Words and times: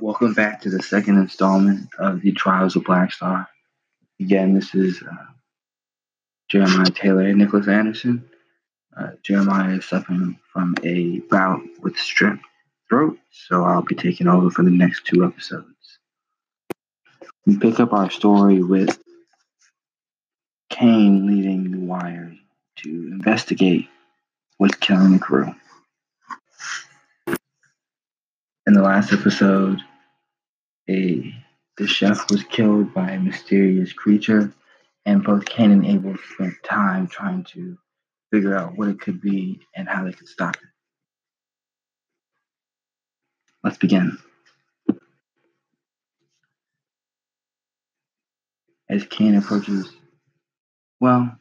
Welcome 0.00 0.34
back 0.34 0.60
to 0.60 0.70
the 0.70 0.82
second 0.82 1.16
installment 1.16 1.88
of 1.98 2.20
the 2.20 2.32
Trials 2.32 2.76
of 2.76 2.84
Black 2.84 3.12
Star. 3.12 3.48
Again, 4.20 4.52
this 4.52 4.74
is 4.74 5.02
uh, 5.02 5.24
Jeremiah 6.48 6.90
Taylor 6.90 7.22
and 7.22 7.38
Nicholas 7.38 7.66
Anderson. 7.66 8.28
Uh, 8.94 9.12
Jeremiah 9.22 9.76
is 9.76 9.86
suffering 9.86 10.38
from 10.52 10.74
a 10.82 11.20
bout 11.30 11.62
with 11.80 11.94
strep 11.94 12.38
throat, 12.90 13.18
so 13.30 13.64
I'll 13.64 13.82
be 13.82 13.94
taking 13.94 14.28
over 14.28 14.50
for 14.50 14.62
the 14.62 14.70
next 14.70 15.06
two 15.06 15.24
episodes. 15.24 15.98
We 17.46 17.56
pick 17.56 17.80
up 17.80 17.94
our 17.94 18.10
story 18.10 18.62
with 18.62 19.02
Cain 20.68 21.26
leading 21.26 21.70
the 21.70 21.86
wire 21.86 22.34
to 22.82 22.88
investigate 22.88 23.88
what's 24.58 24.76
killing 24.76 25.14
the 25.14 25.18
crew. 25.18 25.54
In 28.66 28.72
the 28.72 28.82
last 28.82 29.12
episode, 29.12 29.80
a 30.90 31.32
the 31.76 31.86
chef 31.86 32.28
was 32.30 32.42
killed 32.42 32.92
by 32.92 33.10
a 33.10 33.20
mysterious 33.20 33.92
creature, 33.92 34.52
and 35.04 35.22
both 35.22 35.44
Cain 35.44 35.70
and 35.70 35.86
Abel 35.86 36.16
spent 36.34 36.54
time 36.64 37.06
trying 37.06 37.44
to 37.44 37.78
figure 38.32 38.56
out 38.56 38.76
what 38.76 38.88
it 38.88 39.00
could 39.00 39.20
be 39.20 39.60
and 39.76 39.88
how 39.88 40.04
they 40.04 40.12
could 40.12 40.26
stop 40.26 40.56
it. 40.56 40.68
Let's 43.62 43.78
begin. 43.78 44.18
As 48.88 49.04
Cain 49.04 49.36
approaches, 49.36 49.92
well, 50.98 51.36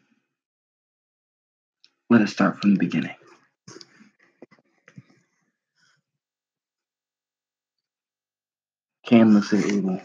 let 2.10 2.22
us 2.22 2.32
start 2.32 2.62
from 2.62 2.74
the 2.74 2.80
beginning. 2.80 3.16
Cam 9.06 9.36
looks 9.36 9.54
at 9.54 9.66
Abel 9.72 10.02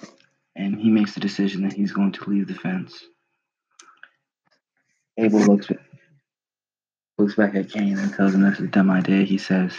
and 0.54 0.78
he 0.78 0.90
makes 0.90 1.14
the 1.14 1.20
decision 1.20 1.62
that 1.62 1.72
he's 1.72 1.92
going 1.92 2.12
to 2.12 2.28
leave 2.28 2.48
the 2.48 2.54
fence. 2.54 3.02
Abel 5.16 5.40
looks 5.40 5.68
looks 7.18 7.34
back 7.34 7.54
at 7.54 7.70
Cain 7.70 7.98
and 7.98 8.12
tells 8.12 8.34
him 8.34 8.42
that's 8.42 8.60
a 8.60 8.66
dumb 8.66 8.90
idea. 8.90 9.24
He 9.24 9.38
says, 9.38 9.74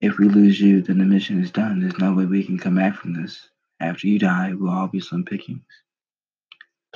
If 0.00 0.18
we 0.18 0.28
lose 0.28 0.60
you, 0.60 0.82
then 0.82 0.98
the 0.98 1.04
mission 1.04 1.42
is 1.42 1.50
done. 1.50 1.80
There's 1.80 1.98
no 1.98 2.14
way 2.14 2.24
we 2.24 2.44
can 2.44 2.58
come 2.58 2.76
back 2.76 2.96
from 2.96 3.12
this. 3.12 3.48
After 3.80 4.06
you 4.06 4.18
die, 4.18 4.54
we'll 4.54 4.72
all 4.72 4.88
be 4.88 5.00
slim 5.00 5.24
pickings. 5.24 5.64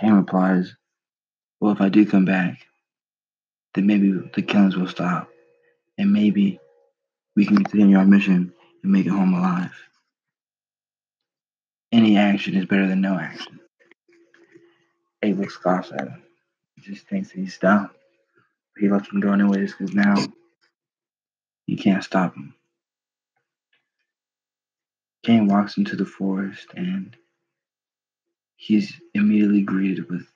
Cain 0.00 0.14
replies, 0.14 0.74
Well, 1.60 1.72
if 1.72 1.80
I 1.80 1.90
do 1.90 2.06
come 2.06 2.24
back, 2.24 2.66
then 3.74 3.86
maybe 3.86 4.12
the 4.12 4.42
killings 4.42 4.76
will 4.76 4.88
stop. 4.88 5.28
And 5.98 6.12
maybe 6.12 6.58
we 7.36 7.44
can 7.44 7.56
continue 7.56 7.98
our 7.98 8.06
mission 8.06 8.52
and 8.82 8.92
make 8.92 9.06
it 9.06 9.10
home 9.10 9.34
alive 9.34 9.72
any 11.92 12.16
action 12.16 12.54
is 12.54 12.64
better 12.64 12.88
than 12.88 13.00
no 13.00 13.18
action. 13.18 13.60
Abel 15.22 15.48
scoffs 15.48 15.92
at 15.92 16.08
him. 16.08 16.22
He 16.74 16.82
just 16.82 17.06
thinks 17.06 17.30
he's 17.30 17.58
dumb. 17.58 17.90
He 18.78 18.88
lets 18.88 19.10
him 19.12 19.20
go 19.20 19.32
anyways 19.32 19.74
because 19.74 19.94
now 19.94 20.16
you 21.66 21.76
can't 21.76 22.02
stop 22.02 22.34
him. 22.34 22.54
Cain 25.22 25.46
walks 25.46 25.76
into 25.76 25.94
the 25.94 26.06
forest 26.06 26.66
and 26.74 27.16
he's 28.56 29.00
immediately 29.14 29.62
greeted 29.62 30.10
with 30.10 30.26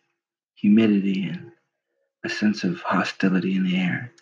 humidity 0.54 1.28
and 1.28 1.50
a 2.24 2.28
sense 2.28 2.62
of 2.62 2.80
hostility 2.82 3.56
in 3.56 3.64
the 3.64 3.76
air. 3.76 4.12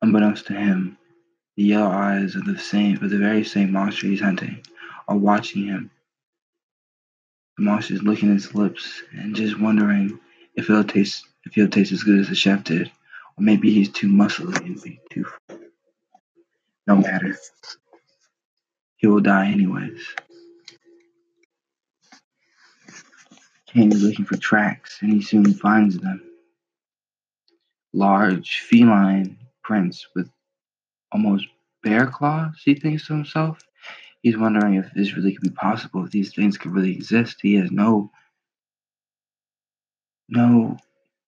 Unbeknownst 0.00 0.46
to 0.46 0.54
him, 0.54 0.96
the 1.56 1.64
yellow 1.64 1.90
eyes 1.90 2.34
of 2.34 2.44
the 2.44 2.58
same 2.58 3.02
of 3.02 3.10
the 3.10 3.18
very 3.18 3.44
same 3.44 3.72
monster 3.72 4.06
he's 4.06 4.20
hunting 4.20 4.62
are 5.08 5.16
watching 5.16 5.66
him. 5.66 5.90
The 7.56 7.64
monster 7.64 7.94
is 7.94 8.02
licking 8.02 8.34
its 8.34 8.54
lips 8.54 9.02
and 9.12 9.34
just 9.34 9.58
wondering 9.58 10.20
if 10.54 10.68
it'll 10.68 10.84
taste 10.84 11.26
if 11.44 11.54
he'll 11.54 11.68
taste 11.68 11.92
as 11.92 12.02
good 12.02 12.18
as 12.18 12.28
the 12.28 12.34
chef 12.34 12.64
did, 12.64 12.88
or 13.38 13.42
maybe 13.42 13.72
he's 13.72 13.90
too 13.90 14.08
muscly 14.08 14.56
and 14.64 14.82
be 14.82 15.00
too. 15.10 15.26
No 16.86 16.96
matter. 16.96 17.36
He 18.96 19.06
will 19.06 19.20
die 19.20 19.50
anyways. 19.50 20.00
Cain 23.66 23.92
is 23.92 24.02
looking 24.02 24.24
for 24.24 24.36
tracks, 24.36 24.98
and 25.02 25.12
he 25.12 25.22
soon 25.22 25.54
finds 25.54 25.98
them. 25.98 26.22
Large 27.92 28.60
feline 28.60 29.38
prints 29.62 30.06
with 30.14 30.30
almost 31.12 31.46
bear 31.82 32.06
claws, 32.06 32.60
he 32.64 32.74
thinks 32.74 33.06
to 33.06 33.14
himself. 33.14 33.58
He's 34.22 34.36
wondering 34.36 34.74
if 34.74 34.86
this 34.94 35.14
really 35.14 35.32
could 35.32 35.42
be 35.42 35.50
possible, 35.50 36.04
if 36.04 36.10
these 36.10 36.34
things 36.34 36.58
could 36.58 36.72
really 36.72 36.92
exist. 36.92 37.38
He 37.40 37.54
has 37.54 37.70
no 37.70 38.10
no 40.28 40.76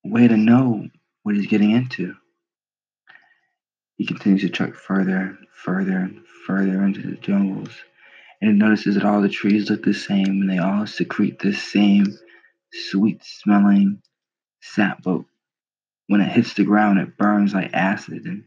way 0.05 0.27
to 0.27 0.37
know 0.37 0.89
what 1.23 1.37
he's 1.37 1.47
getting 1.47 1.71
into. 1.71 2.15
He 3.97 4.07
continues 4.07 4.43
to 4.43 4.49
trek 4.49 4.75
further 4.75 5.17
and 5.17 5.47
further 5.53 5.99
and 5.99 6.25
further 6.47 6.83
into 6.85 7.03
the 7.03 7.17
jungles, 7.17 7.71
and 8.41 8.51
he 8.51 8.57
notices 8.57 8.95
that 8.95 9.05
all 9.05 9.21
the 9.21 9.29
trees 9.29 9.71
look 9.71 9.85
the 9.85 9.95
same 9.95 10.27
and 10.27 10.51
they 10.51 10.59
all 10.59 10.87
secrete 10.87 11.39
the 11.39 11.53
same 11.53 12.07
sweet 12.73 13.23
smelling 13.25 14.03
sap, 14.61 15.03
but 15.03 15.23
when 16.07 16.21
it 16.21 16.31
hits 16.31 16.55
the 16.55 16.65
ground, 16.65 16.99
it 16.99 17.17
burns 17.17 17.55
like 17.55 17.73
acid 17.75 18.25
and 18.25 18.45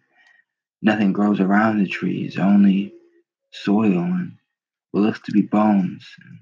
Nothing 0.82 1.14
grows 1.14 1.40
around 1.40 1.80
the 1.80 1.88
trees, 1.88 2.38
only 2.38 2.94
soil 3.52 4.00
and 4.00 4.38
what 4.92 5.02
looks 5.02 5.20
to 5.22 5.32
be 5.32 5.42
bones. 5.42 6.08
And 6.26 6.40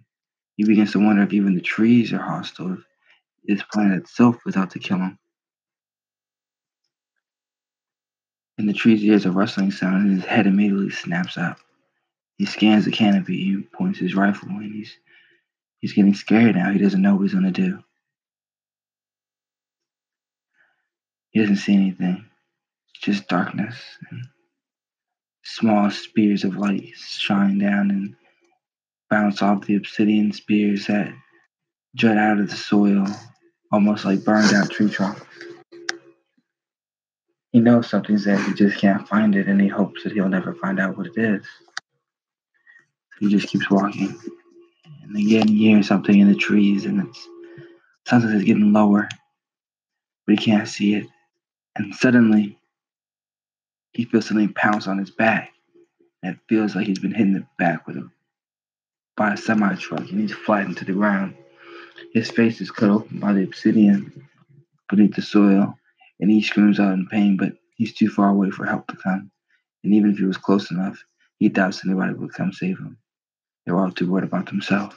he 0.55 0.63
begins 0.63 0.93
to 0.93 0.99
wonder 0.99 1.23
if 1.23 1.33
even 1.33 1.55
the 1.55 1.61
trees 1.61 2.13
are 2.13 2.21
hostile, 2.21 2.73
if 2.73 2.79
this 3.43 3.63
planet 3.71 3.99
itself 3.99 4.37
is 4.45 4.55
out 4.55 4.71
to 4.71 4.79
kill 4.79 4.97
him. 4.97 5.19
In 8.57 8.65
the 8.65 8.73
trees, 8.73 9.01
he 9.01 9.07
hears 9.07 9.25
a 9.25 9.31
rustling 9.31 9.71
sound, 9.71 10.07
and 10.07 10.15
his 10.15 10.25
head 10.25 10.47
immediately 10.47 10.89
snaps 10.89 11.37
up. 11.37 11.59
He 12.37 12.45
scans 12.45 12.85
the 12.85 12.91
canopy, 12.91 13.37
he 13.37 13.61
points 13.61 13.99
his 13.99 14.15
rifle, 14.15 14.49
and 14.49 14.73
he's 14.73 14.97
he's 15.79 15.93
getting 15.93 16.13
scared 16.13 16.55
now. 16.55 16.71
He 16.71 16.79
doesn't 16.79 17.01
know 17.01 17.15
what 17.15 17.23
he's 17.23 17.33
gonna 17.33 17.51
do. 17.51 17.83
He 21.31 21.39
doesn't 21.39 21.57
see 21.57 21.73
anything 21.73 22.28
just 23.09 23.27
darkness 23.27 23.75
and 24.11 24.23
small 25.43 25.89
spears 25.89 26.43
of 26.43 26.57
light 26.57 26.93
shine 26.95 27.57
down 27.57 27.89
and 27.89 28.15
bounce 29.09 29.41
off 29.41 29.65
the 29.65 29.75
obsidian 29.75 30.31
spears 30.31 30.85
that 30.85 31.11
jut 31.95 32.17
out 32.17 32.39
of 32.39 32.47
the 32.47 32.55
soil, 32.55 33.07
almost 33.71 34.05
like 34.05 34.23
burned 34.23 34.53
out 34.53 34.69
tree 34.69 34.89
trunks. 34.91 35.25
He 37.51 37.59
knows 37.59 37.89
something's 37.89 38.25
there, 38.25 38.37
he 38.37 38.53
just 38.53 38.77
can't 38.77 39.07
find 39.07 39.35
it, 39.35 39.47
and 39.47 39.59
he 39.59 39.67
hopes 39.67 40.03
that 40.03 40.13
he'll 40.13 40.29
never 40.29 40.53
find 40.53 40.79
out 40.79 40.95
what 40.95 41.07
it 41.07 41.17
is. 41.17 41.43
He 43.19 43.27
just 43.27 43.47
keeps 43.47 43.71
walking. 43.71 44.15
And 45.01 45.17
again, 45.17 45.47
he 45.47 45.69
hears 45.69 45.87
something 45.87 46.19
in 46.19 46.27
the 46.27 46.35
trees, 46.35 46.85
and 46.85 47.07
it's 47.07 47.27
something 48.05 48.31
that's 48.31 48.43
getting 48.43 48.71
lower, 48.71 49.09
but 50.27 50.37
he 50.37 50.45
can't 50.45 50.67
see 50.67 50.93
it. 50.93 51.07
And 51.75 51.95
suddenly, 51.95 52.58
he 53.93 54.05
feels 54.05 54.27
something 54.27 54.53
pounce 54.53 54.87
on 54.87 54.97
his 54.97 55.11
back. 55.11 55.51
And 56.21 56.35
it 56.35 56.41
feels 56.47 56.75
like 56.75 56.87
he's 56.87 56.99
been 56.99 57.13
hit 57.13 57.27
in 57.27 57.33
the 57.33 57.45
back 57.57 57.87
with 57.87 57.97
a 57.97 58.09
by 59.15 59.33
a 59.33 59.37
semi 59.37 59.75
truck 59.75 60.09
and 60.09 60.19
he's 60.19 60.33
flattened 60.33 60.77
to 60.77 60.85
the 60.85 60.93
ground. 60.93 61.35
His 62.13 62.31
face 62.31 62.61
is 62.61 62.71
cut 62.71 62.89
open 62.89 63.19
by 63.19 63.33
the 63.33 63.43
obsidian 63.43 64.27
beneath 64.89 65.15
the 65.15 65.21
soil, 65.21 65.77
and 66.19 66.31
he 66.31 66.41
screams 66.41 66.79
out 66.79 66.93
in 66.93 67.07
pain, 67.07 67.37
but 67.37 67.53
he's 67.75 67.93
too 67.93 68.09
far 68.09 68.29
away 68.29 68.49
for 68.49 68.65
help 68.65 68.87
to 68.87 68.95
come. 68.95 69.29
And 69.83 69.93
even 69.93 70.11
if 70.11 70.17
he 70.17 70.25
was 70.25 70.37
close 70.37 70.71
enough, 70.71 71.03
he 71.37 71.49
doubts 71.49 71.85
anybody 71.85 72.13
would 72.13 72.33
come 72.33 72.51
save 72.51 72.79
him. 72.79 72.97
They're 73.65 73.77
all 73.77 73.91
too 73.91 74.09
worried 74.09 74.25
about 74.25 74.47
themselves. 74.47 74.95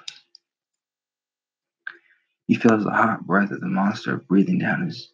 He 2.46 2.55
feels 2.55 2.84
the 2.84 2.90
hot 2.90 3.26
breath 3.26 3.50
of 3.50 3.61
the 3.61 3.66
monster 3.66 4.16
breathing 4.16 4.58
down 4.58 4.87
his 4.87 5.11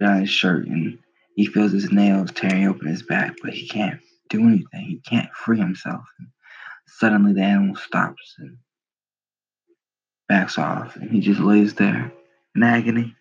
down 0.00 0.20
his 0.20 0.30
shirt 0.30 0.66
and 0.66 0.98
he 1.38 1.46
feels 1.46 1.70
his 1.70 1.92
nails 1.92 2.32
tearing 2.32 2.66
open 2.66 2.88
his 2.88 3.04
back, 3.04 3.36
but 3.40 3.52
he 3.54 3.68
can't 3.68 4.00
do 4.28 4.40
anything. 4.40 4.84
He 4.84 5.00
can't 5.08 5.32
free 5.32 5.60
himself. 5.60 6.02
And 6.18 6.26
suddenly, 6.88 7.32
the 7.32 7.42
animal 7.42 7.76
stops 7.76 8.34
and 8.40 8.56
backs 10.28 10.58
off, 10.58 10.96
and 10.96 11.08
he 11.12 11.20
just 11.20 11.38
lays 11.38 11.74
there 11.74 12.12
in 12.56 12.62
agony, 12.64 13.14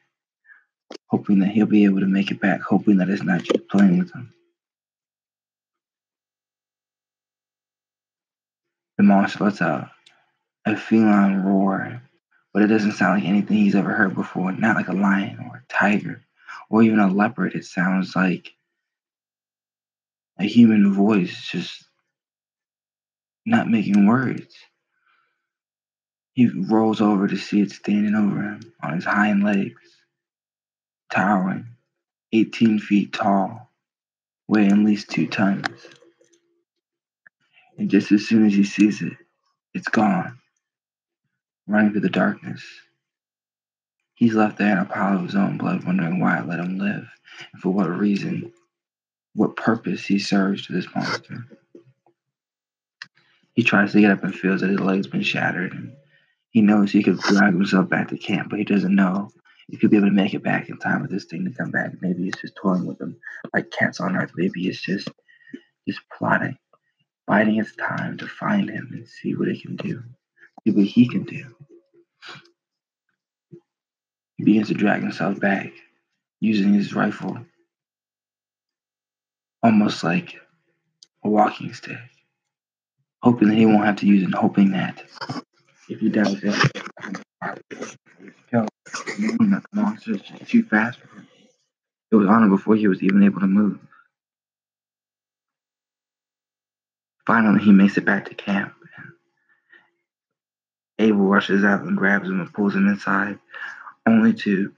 hoping 1.11 1.37
that 1.41 1.49
he'll 1.49 1.67
be 1.67 1.83
able 1.83 1.99
to 1.99 2.07
make 2.07 2.31
it 2.31 2.41
back, 2.41 2.61
hoping 2.61 2.97
that 2.97 3.09
it's 3.09 3.21
not 3.21 3.43
just 3.43 3.67
playing 3.67 3.99
with 3.99 4.11
him. 4.11 4.33
The 8.97 9.03
monster 9.03 9.43
lets 9.43 9.61
out 9.61 9.89
a 10.65 10.75
feline 10.75 11.43
roar, 11.43 12.01
but 12.51 12.63
it 12.63 12.67
doesn't 12.67 12.93
sound 12.93 13.19
like 13.19 13.29
anything 13.29 13.57
he's 13.57 13.75
ever 13.75 13.91
heard 13.91 14.15
before, 14.15 14.51
not 14.53 14.75
like 14.75 14.87
a 14.87 14.93
lion 14.93 15.37
or 15.37 15.57
a 15.57 15.71
tiger 15.71 16.23
or 16.69 16.83
even 16.83 16.99
a 16.99 17.07
leopard. 17.07 17.55
It 17.55 17.65
sounds 17.65 18.15
like 18.15 18.53
a 20.39 20.43
human 20.45 20.93
voice 20.93 21.49
just 21.49 21.83
not 23.45 23.69
making 23.69 24.05
words. 24.05 24.53
He 26.33 26.47
rolls 26.47 27.01
over 27.01 27.27
to 27.27 27.37
see 27.37 27.61
it 27.61 27.71
standing 27.71 28.13
over 28.13 28.41
him 28.41 28.73
on 28.83 28.93
his 28.93 29.05
hind 29.05 29.43
legs, 29.43 29.81
towering, 31.11 31.65
18 32.31 32.79
feet 32.79 33.13
tall, 33.13 33.71
weighing 34.47 34.71
at 34.71 34.77
least 34.77 35.09
two 35.09 35.27
tons. 35.27 35.67
And 37.77 37.89
just 37.89 38.11
as 38.11 38.27
soon 38.27 38.45
as 38.45 38.53
he 38.53 38.63
sees 38.63 39.01
it, 39.01 39.13
it's 39.73 39.87
gone, 39.87 40.39
running 41.67 41.91
through 41.91 42.01
the 42.01 42.09
darkness. 42.09 42.63
He's 44.17 44.33
left 44.33 44.57
there 44.57 44.71
in 44.71 44.79
a 44.79 44.85
pile 44.85 45.17
of 45.17 45.25
his 45.25 45.35
own 45.35 45.59
blood, 45.59 45.83
wondering 45.85 46.19
why 46.19 46.39
I 46.39 46.43
let 46.43 46.59
him 46.59 46.79
live, 46.79 47.07
and 47.53 47.61
for 47.61 47.69
what 47.69 47.87
reason, 47.87 48.51
what 49.35 49.55
purpose 49.55 50.07
he 50.07 50.17
serves 50.17 50.65
to 50.65 50.73
this 50.73 50.87
monster. 50.95 51.45
He 53.53 53.61
tries 53.61 53.91
to 53.91 54.01
get 54.01 54.09
up 54.09 54.23
and 54.23 54.33
feels 54.33 54.61
that 54.61 54.71
his 54.71 54.79
leg's 54.79 55.05
been 55.05 55.21
shattered. 55.21 55.71
And 55.73 55.93
he 56.49 56.61
knows 56.61 56.91
he 56.91 57.03
could 57.03 57.19
drag 57.19 57.53
himself 57.53 57.89
back 57.89 58.07
to 58.07 58.17
camp, 58.17 58.49
but 58.49 58.57
he 58.57 58.65
doesn't 58.65 58.95
know 58.95 59.29
if 59.69 59.81
he'll 59.81 59.89
be 59.91 59.97
able 59.97 60.07
to 60.07 60.13
make 60.13 60.33
it 60.33 60.43
back 60.43 60.67
in 60.67 60.79
time 60.79 61.03
for 61.03 61.07
this 61.07 61.25
thing 61.25 61.45
to 61.45 61.51
come 61.51 61.69
back. 61.69 61.91
Maybe 62.01 62.27
it's 62.27 62.41
just 62.41 62.55
toying 62.55 62.87
with 62.87 62.99
him 62.99 63.17
like 63.53 63.69
cats 63.69 63.99
on 63.99 64.15
earth. 64.15 64.31
Maybe 64.35 64.67
it's 64.67 64.81
just 64.81 65.09
just 65.87 65.99
plotting, 66.17 66.57
biding 67.27 67.57
its 67.57 67.75
time 67.75 68.17
to 68.17 68.27
find 68.27 68.67
him 68.67 68.89
and 68.93 69.07
see 69.07 69.35
what 69.35 69.47
it 69.47 69.61
can 69.61 69.75
do, 69.75 70.01
see 70.63 70.71
what 70.71 70.85
he 70.85 71.07
can 71.07 71.23
do. 71.23 71.56
He 74.37 74.43
begins 74.43 74.67
to 74.67 74.75
drag 74.75 75.01
himself 75.01 75.39
back 75.39 75.71
using 76.39 76.73
his 76.73 76.93
rifle 76.93 77.37
almost 79.63 80.03
like 80.03 80.39
a 81.23 81.29
walking 81.29 81.73
stick, 81.73 81.97
hoping 83.21 83.49
that 83.49 83.55
he 83.57 83.65
won't 83.65 83.85
have 83.85 83.97
to 83.97 84.05
use 84.05 84.23
it, 84.23 84.33
hoping 84.33 84.71
that 84.71 85.03
if 85.89 85.99
he 85.99 86.09
does, 86.09 86.39
he'll 86.39 86.53
kill 88.51 88.67
the 89.39 89.61
monster 89.73 90.17
too 90.45 90.63
fast 90.63 90.99
for 90.99 91.07
him. 91.17 91.27
It 92.11 92.15
was 92.15 92.27
on 92.27 92.43
him 92.43 92.49
before 92.49 92.75
he 92.75 92.87
was 92.87 93.01
even 93.01 93.23
able 93.23 93.41
to 93.41 93.47
move. 93.47 93.79
Finally, 97.25 97.63
he 97.63 97.71
makes 97.71 97.97
it 97.97 98.05
back 98.05 98.29
to 98.29 98.35
camp. 98.35 98.73
And 98.97 99.11
Abel 100.99 101.25
rushes 101.25 101.65
out 101.65 101.81
and 101.81 101.97
grabs 101.97 102.27
him 102.27 102.39
and 102.39 102.53
pulls 102.53 102.75
him 102.75 102.87
inside, 102.87 103.39
only 104.07 104.33
to 104.33 104.73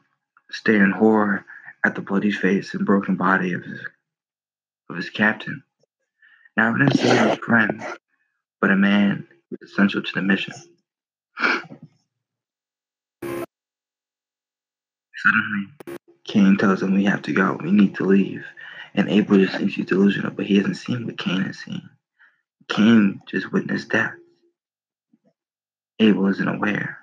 stare 0.51 0.83
in 0.83 0.91
horror 0.91 1.45
at 1.85 1.95
the 1.95 2.01
bloody 2.01 2.31
face 2.31 2.73
and 2.73 2.85
broken 2.85 3.15
body 3.15 3.53
of 3.53 3.63
his 3.63 3.79
of 4.89 4.95
his 4.95 5.09
captain. 5.09 5.63
Now, 6.57 6.71
not 6.71 6.89
necessarily 6.89 7.31
a 7.33 7.37
friend, 7.37 7.85
but 8.59 8.71
a 8.71 8.75
man 8.75 9.27
essential 9.63 10.01
to 10.01 10.11
the 10.13 10.21
mission. 10.21 10.53
Suddenly, 15.15 15.97
Cain 16.25 16.57
tells 16.57 16.81
him 16.81 16.95
we 16.95 17.05
have 17.05 17.21
to 17.23 17.33
go. 17.33 17.57
We 17.61 17.71
need 17.71 17.95
to 17.95 18.05
leave. 18.05 18.45
And 18.95 19.09
Abel 19.09 19.37
just 19.37 19.57
thinks 19.57 19.75
he's 19.75 19.85
delusional, 19.85 20.31
but 20.31 20.45
he 20.45 20.57
hasn't 20.57 20.77
seen 20.77 21.05
what 21.05 21.17
Cain 21.17 21.41
has 21.41 21.59
seen. 21.59 21.89
Cain 22.67 23.21
just 23.27 23.51
witnessed 23.51 23.89
death. 23.89 24.13
Abel 25.99 26.27
isn't 26.27 26.47
aware. 26.47 26.98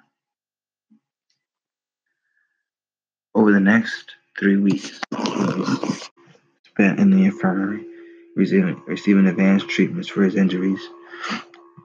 Over 3.37 3.53
the 3.53 3.61
next 3.61 4.15
three 4.39 4.57
weeks, 4.57 4.99
spent 6.65 6.99
in 6.99 7.11
the 7.11 7.25
infirmary, 7.27 7.85
receiving, 8.35 8.83
receiving 8.87 9.27
advanced 9.27 9.69
treatments 9.69 10.09
for 10.09 10.23
his 10.23 10.37
injuries, 10.37 10.81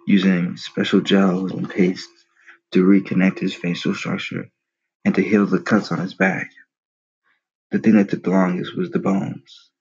using 0.07 0.55
special 0.55 1.01
gels 1.01 1.51
and 1.51 1.69
pastes 1.69 2.23
to 2.71 2.85
reconnect 2.85 3.39
his 3.39 3.53
facial 3.53 3.93
structure 3.93 4.49
and 5.03 5.13
to 5.15 5.21
heal 5.21 5.45
the 5.45 5.59
cuts 5.59 5.91
on 5.91 5.99
his 5.99 6.13
back. 6.13 6.51
The 7.71 7.79
thing 7.79 7.97
that 7.97 8.09
took 8.09 8.23
the 8.23 8.29
longest 8.29 8.77
was 8.77 8.89
the 8.89 8.99
bones. 8.99 9.71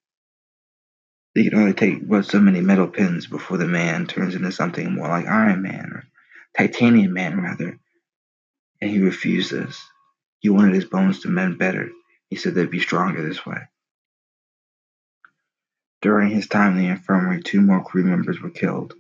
They 1.37 1.45
could 1.45 1.55
only 1.55 1.75
take 1.75 2.09
but 2.09 2.25
so 2.25 2.41
many 2.41 2.63
metal 2.63 2.89
pins 2.89 3.29
before 3.29 3.59
the 3.59 3.69
man 3.69 4.09
turns 4.09 4.35
into 4.35 4.51
something 4.51 4.93
more 4.93 5.07
like 5.07 5.29
Iron 5.29 5.63
Man 5.63 5.93
or 5.93 6.05
Titanium 6.59 7.13
Man, 7.13 7.41
rather. 7.41 7.79
And 8.83 8.91
he 8.91 8.99
refused 8.99 9.53
this. 9.53 9.81
He 10.41 10.49
wanted 10.49 10.75
his 10.75 10.87
bones 10.87 11.21
to 11.21 11.29
mend 11.29 11.59
better. 11.59 11.91
He 12.31 12.37
said 12.37 12.55
they'd 12.55 12.71
be 12.71 12.81
stronger 12.81 13.23
this 13.23 13.45
way. 13.45 13.59
During 16.01 16.31
his 16.31 16.49
time 16.49 16.79
in 16.79 16.79
the 16.79 16.89
infirmary, 16.89 17.43
two 17.43 17.61
more 17.61 17.85
crew 17.85 18.05
members 18.05 18.41
were 18.41 18.49
killed, 18.49 18.95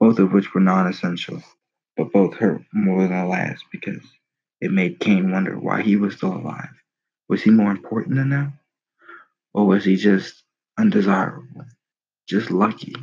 both 0.00 0.18
of 0.18 0.32
which 0.32 0.54
were 0.54 0.60
non 0.62 0.86
essential, 0.86 1.42
but 1.98 2.12
both 2.12 2.34
hurt 2.34 2.62
more 2.72 3.02
than 3.02 3.20
the 3.20 3.26
last 3.26 3.64
because 3.70 4.02
it 4.62 4.72
made 4.72 5.00
Cain 5.00 5.30
wonder 5.30 5.58
why 5.58 5.82
he 5.82 5.96
was 5.96 6.16
still 6.16 6.34
alive. 6.34 6.70
Was 7.28 7.42
he 7.42 7.50
more 7.50 7.70
important 7.70 8.16
than 8.16 8.30
them? 8.30 8.58
Or 9.52 9.66
was 9.66 9.84
he 9.84 9.96
just 9.96 10.44
undesirable, 10.78 11.66
just 12.26 12.50
lucky? 12.50 12.94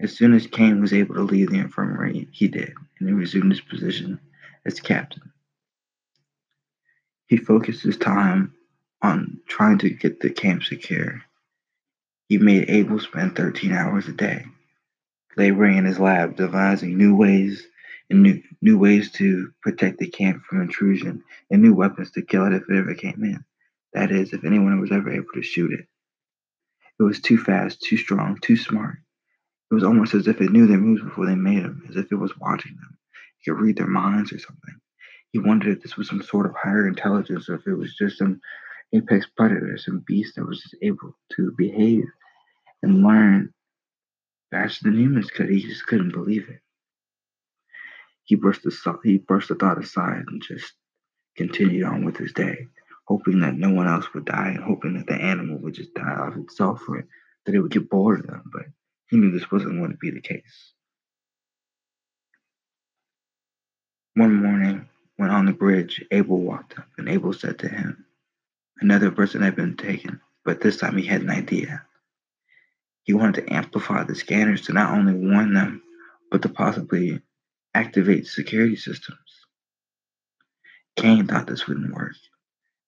As 0.00 0.16
soon 0.16 0.34
as 0.34 0.48
Cain 0.48 0.80
was 0.80 0.92
able 0.92 1.14
to 1.14 1.22
leave 1.22 1.50
the 1.50 1.60
infirmary, 1.60 2.26
he 2.32 2.48
did, 2.48 2.74
and 2.98 3.08
he 3.08 3.14
resumed 3.14 3.52
his 3.52 3.60
position 3.60 4.18
as 4.64 4.80
captain. 4.80 5.32
He 7.26 7.36
focused 7.36 7.82
his 7.82 7.96
time 7.96 8.54
on 9.00 9.40
trying 9.48 9.78
to 9.78 9.90
get 9.90 10.20
the 10.20 10.30
camp 10.30 10.62
secure. 10.62 11.22
He 12.28 12.38
made 12.38 12.70
Abel 12.70 13.00
spend 13.00 13.36
13 13.36 13.72
hours 13.72 14.08
a 14.08 14.12
day, 14.12 14.44
laboring 15.36 15.78
in 15.78 15.84
his 15.84 15.98
lab, 15.98 16.36
devising 16.36 16.96
new 16.96 17.16
ways 17.16 17.66
and 18.10 18.22
new, 18.22 18.42
new 18.60 18.78
ways 18.78 19.10
to 19.12 19.52
protect 19.62 19.98
the 19.98 20.08
camp 20.08 20.44
from 20.44 20.60
intrusion 20.60 21.24
and 21.50 21.62
new 21.62 21.74
weapons 21.74 22.10
to 22.12 22.22
kill 22.22 22.46
it 22.46 22.52
if 22.52 22.62
it 22.68 22.76
ever 22.76 22.94
came 22.94 23.24
in. 23.24 23.44
That 23.92 24.10
is, 24.10 24.32
if 24.32 24.44
anyone 24.44 24.80
was 24.80 24.92
ever 24.92 25.10
able 25.10 25.32
to 25.34 25.42
shoot 25.42 25.72
it. 25.72 25.86
It 26.98 27.02
was 27.02 27.20
too 27.20 27.38
fast, 27.38 27.82
too 27.82 27.96
strong, 27.96 28.38
too 28.40 28.56
smart. 28.56 28.98
It 29.70 29.74
was 29.74 29.84
almost 29.84 30.14
as 30.14 30.28
if 30.28 30.40
it 30.40 30.52
knew 30.52 30.66
their 30.66 30.78
moves 30.78 31.02
before 31.02 31.26
they 31.26 31.34
made 31.34 31.64
them, 31.64 31.84
as 31.88 31.96
if 31.96 32.12
it 32.12 32.16
was 32.16 32.38
watching 32.38 32.76
them. 32.76 32.98
Could 33.44 33.60
read 33.60 33.76
their 33.76 33.86
minds 33.86 34.32
or 34.32 34.38
something. 34.38 34.76
He 35.32 35.38
wondered 35.38 35.76
if 35.76 35.82
this 35.82 35.96
was 35.96 36.08
some 36.08 36.22
sort 36.22 36.46
of 36.46 36.54
higher 36.54 36.86
intelligence 36.86 37.48
or 37.48 37.54
if 37.54 37.66
it 37.66 37.74
was 37.74 37.96
just 37.96 38.18
some 38.18 38.40
apex 38.92 39.26
predator, 39.36 39.76
some 39.78 40.04
beast 40.06 40.36
that 40.36 40.46
was 40.46 40.60
just 40.60 40.76
able 40.82 41.16
to 41.36 41.52
behave 41.56 42.04
and 42.82 43.02
learn 43.02 43.52
faster 44.50 44.84
than 44.84 44.98
humans 44.98 45.30
could. 45.30 45.48
He 45.48 45.62
just 45.62 45.86
couldn't 45.86 46.12
believe 46.12 46.48
it. 46.48 46.60
He 48.24 48.36
brushed 48.36 48.62
the 48.62 48.98
he 49.02 49.18
brushed 49.18 49.48
the 49.48 49.54
thought 49.54 49.82
aside 49.82 50.24
and 50.28 50.42
just 50.42 50.74
continued 51.36 51.84
on 51.84 52.04
with 52.04 52.16
his 52.16 52.32
day, 52.32 52.68
hoping 53.06 53.40
that 53.40 53.56
no 53.56 53.70
one 53.70 53.88
else 53.88 54.06
would 54.14 54.26
die 54.26 54.48
and 54.48 54.62
hoping 54.62 54.94
that 54.98 55.06
the 55.06 55.14
animal 55.14 55.58
would 55.58 55.74
just 55.74 55.94
die 55.94 56.28
of 56.28 56.36
itself 56.36 56.82
or 56.88 57.06
that 57.46 57.54
it 57.54 57.60
would 57.60 57.72
get 57.72 57.90
bored 57.90 58.20
of 58.20 58.26
them. 58.26 58.42
But 58.52 58.66
he 59.08 59.16
knew 59.16 59.30
this 59.30 59.50
wasn't 59.50 59.78
going 59.78 59.90
to 59.90 59.96
be 59.96 60.10
the 60.10 60.20
case. 60.20 60.74
One 64.14 64.42
morning, 64.42 64.88
when 65.16 65.30
on 65.30 65.46
the 65.46 65.52
bridge, 65.52 66.04
Abel 66.10 66.38
walked 66.38 66.78
up, 66.78 66.88
and 66.98 67.08
Abel 67.08 67.32
said 67.32 67.58
to 67.60 67.68
him, 67.68 68.04
Another 68.78 69.10
person 69.10 69.40
had 69.40 69.56
been 69.56 69.76
taken, 69.76 70.20
but 70.44 70.60
this 70.60 70.76
time 70.76 70.98
he 70.98 71.06
had 71.06 71.22
an 71.22 71.30
idea. 71.30 71.86
He 73.04 73.14
wanted 73.14 73.46
to 73.46 73.52
amplify 73.54 74.04
the 74.04 74.14
scanners 74.14 74.62
to 74.62 74.74
not 74.74 74.92
only 74.92 75.14
warn 75.14 75.54
them, 75.54 75.82
but 76.30 76.42
to 76.42 76.50
possibly 76.50 77.22
activate 77.74 78.26
security 78.26 78.76
systems. 78.76 79.18
Cain 80.96 81.26
thought 81.26 81.46
this 81.46 81.66
wouldn't 81.66 81.94
work. 81.94 82.14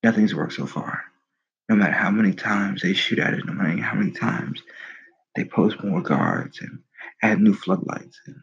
Nothing's 0.02 0.34
worked 0.34 0.52
so 0.52 0.66
far. 0.66 1.04
No 1.70 1.76
matter 1.76 1.94
how 1.94 2.10
many 2.10 2.34
times 2.34 2.82
they 2.82 2.92
shoot 2.92 3.18
at 3.18 3.32
it, 3.32 3.46
no 3.46 3.54
matter 3.54 3.80
how 3.80 3.94
many 3.94 4.10
times 4.10 4.62
they 5.34 5.44
post 5.44 5.82
more 5.82 6.02
guards 6.02 6.60
and 6.60 6.80
add 7.22 7.40
new 7.40 7.54
floodlights 7.54 8.20
and 8.26 8.36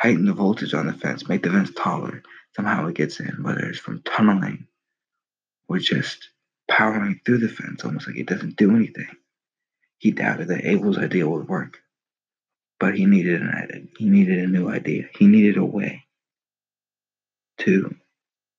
heighten 0.00 0.24
the 0.24 0.32
voltage 0.32 0.72
on 0.72 0.86
the 0.86 0.94
fence, 0.94 1.28
make 1.28 1.42
the 1.42 1.50
fence 1.50 1.70
taller, 1.76 2.22
somehow 2.56 2.86
it 2.86 2.94
gets 2.94 3.20
in, 3.20 3.42
whether 3.42 3.60
it's 3.68 3.78
from 3.78 4.02
tunneling 4.02 4.66
or 5.68 5.78
just 5.78 6.30
powering 6.70 7.20
through 7.24 7.38
the 7.38 7.48
fence 7.48 7.84
almost 7.84 8.06
like 8.06 8.16
it 8.16 8.26
doesn't 8.26 8.56
do 8.56 8.74
anything. 8.74 9.08
He 9.98 10.10
doubted 10.10 10.48
that 10.48 10.64
Abel's 10.64 10.96
idea 10.96 11.28
would 11.28 11.48
work, 11.48 11.78
but 12.78 12.94
he 12.94 13.04
needed 13.04 13.42
an 13.42 13.50
idea. 13.50 13.82
he 13.98 14.08
needed 14.08 14.38
a 14.38 14.46
new 14.46 14.70
idea. 14.70 15.08
He 15.18 15.26
needed 15.26 15.58
a 15.58 15.64
way 15.64 16.04
to 17.58 17.94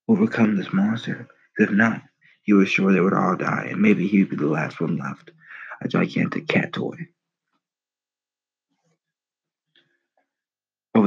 overcome 0.08 0.56
this 0.56 0.72
monster. 0.72 1.26
If 1.58 1.72
not, 1.72 2.02
he 2.42 2.52
was 2.52 2.68
sure 2.68 2.92
they 2.92 3.00
would 3.00 3.14
all 3.14 3.34
die, 3.34 3.68
and 3.70 3.82
maybe 3.82 4.06
he 4.06 4.20
would 4.20 4.30
be 4.30 4.36
the 4.36 4.46
last 4.46 4.80
one 4.80 4.96
left, 4.96 5.32
a 5.80 5.88
gigantic 5.88 6.46
cat 6.46 6.72
toy. 6.72 7.08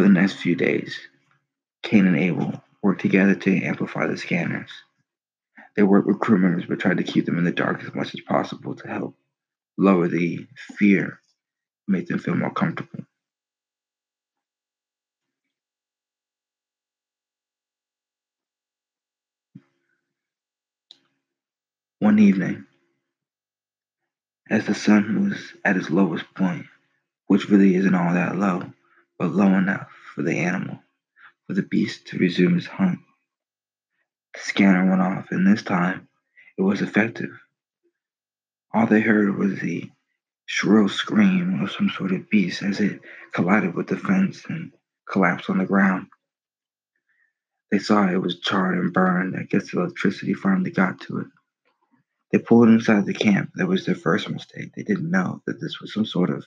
The 0.05 0.21
next 0.21 0.33
few 0.33 0.55
days, 0.55 0.99
Cain 1.81 2.05
and 2.05 2.15
Abel 2.15 2.61
worked 2.83 3.01
together 3.01 3.33
to 3.33 3.63
amplify 3.63 4.05
the 4.05 4.17
scanners. 4.17 4.69
They 5.75 5.81
worked 5.81 6.07
with 6.07 6.19
crew 6.19 6.37
members 6.37 6.65
but 6.69 6.79
tried 6.79 6.97
to 6.97 7.03
keep 7.03 7.25
them 7.25 7.39
in 7.39 7.43
the 7.43 7.51
dark 7.51 7.83
as 7.83 7.93
much 7.95 8.13
as 8.13 8.21
possible 8.21 8.75
to 8.75 8.87
help 8.87 9.15
lower 9.77 10.07
the 10.07 10.45
fear 10.77 11.19
make 11.87 12.07
them 12.07 12.19
feel 12.19 12.35
more 12.35 12.53
comfortable. 12.53 13.03
One 21.99 22.19
evening, 22.19 22.65
as 24.51 24.67
the 24.67 24.75
sun 24.75 25.29
was 25.29 25.53
at 25.65 25.77
its 25.77 25.89
lowest 25.89 26.25
point, 26.35 26.67
which 27.25 27.49
really 27.49 27.73
isn't 27.75 27.95
all 27.95 28.13
that 28.13 28.37
low, 28.37 28.71
but 29.17 29.31
low 29.31 29.47
enough 29.47 29.94
for 30.15 30.23
the 30.23 30.39
animal, 30.39 30.79
for 31.45 31.53
the 31.53 31.61
beast 31.61 32.07
to 32.07 32.17
resume 32.17 32.57
its 32.57 32.65
hunt, 32.65 32.99
the 34.33 34.39
scanner 34.39 34.89
went 34.89 35.01
off, 35.01 35.27
and 35.31 35.45
this 35.45 35.61
time 35.61 36.07
it 36.57 36.61
was 36.61 36.81
effective. 36.81 37.31
All 38.73 38.87
they 38.87 39.01
heard 39.01 39.37
was 39.37 39.59
the 39.59 39.91
shrill 40.45 40.87
scream 40.87 41.61
of 41.61 41.71
some 41.71 41.89
sort 41.89 42.13
of 42.13 42.29
beast 42.29 42.63
as 42.63 42.79
it 42.79 43.01
collided 43.33 43.75
with 43.75 43.87
the 43.87 43.97
fence 43.97 44.43
and 44.47 44.71
collapsed 45.09 45.49
on 45.49 45.57
the 45.57 45.65
ground. 45.65 46.07
They 47.71 47.79
saw 47.79 48.07
it 48.07 48.21
was 48.21 48.39
charred 48.39 48.77
and 48.77 48.93
burned. 48.93 49.35
I 49.37 49.43
guess 49.43 49.71
the 49.71 49.81
electricity 49.81 50.33
finally 50.33 50.71
got 50.71 51.01
to 51.01 51.19
it. 51.19 51.27
They 52.31 52.39
pulled 52.39 52.69
inside 52.69 53.05
the 53.05 53.13
camp. 53.13 53.51
That 53.55 53.67
was 53.67 53.85
their 53.85 53.95
first 53.95 54.29
mistake. 54.29 54.71
They 54.75 54.83
didn't 54.83 55.11
know 55.11 55.41
that 55.45 55.59
this 55.59 55.81
was 55.81 55.93
some 55.93 56.05
sort 56.05 56.29
of 56.29 56.45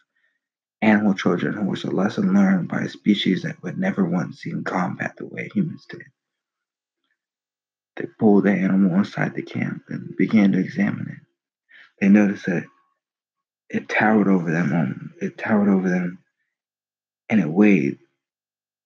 animal 0.80 1.14
children 1.14 1.54
who 1.54 1.64
was 1.64 1.85
a 1.85 1.90
lesson 1.90 2.32
learned 2.35 2.68
by 2.68 2.80
a 2.80 2.88
species 2.88 3.42
that 3.42 3.62
would 3.62 3.78
never 3.78 4.04
once 4.04 4.40
seen 4.40 4.62
combat 4.64 5.16
the 5.16 5.26
way 5.26 5.49
humans 5.52 5.87
did. 5.88 6.04
They 7.97 8.06
pulled 8.18 8.44
the 8.44 8.52
animal 8.52 8.97
inside 8.97 9.35
the 9.35 9.42
camp 9.42 9.85
and 9.88 10.16
began 10.16 10.52
to 10.52 10.58
examine 10.58 11.08
it. 11.08 11.26
They 12.00 12.08
noticed 12.08 12.47
that 12.47 12.64
it 13.68 13.88
towered 13.88 14.28
over 14.28 14.50
them. 14.50 14.73
Um, 14.73 15.14
it 15.20 15.37
towered 15.37 15.68
over 15.68 15.88
them, 15.88 16.18
and 17.28 17.40
it 17.40 17.49
weighed 17.49 17.99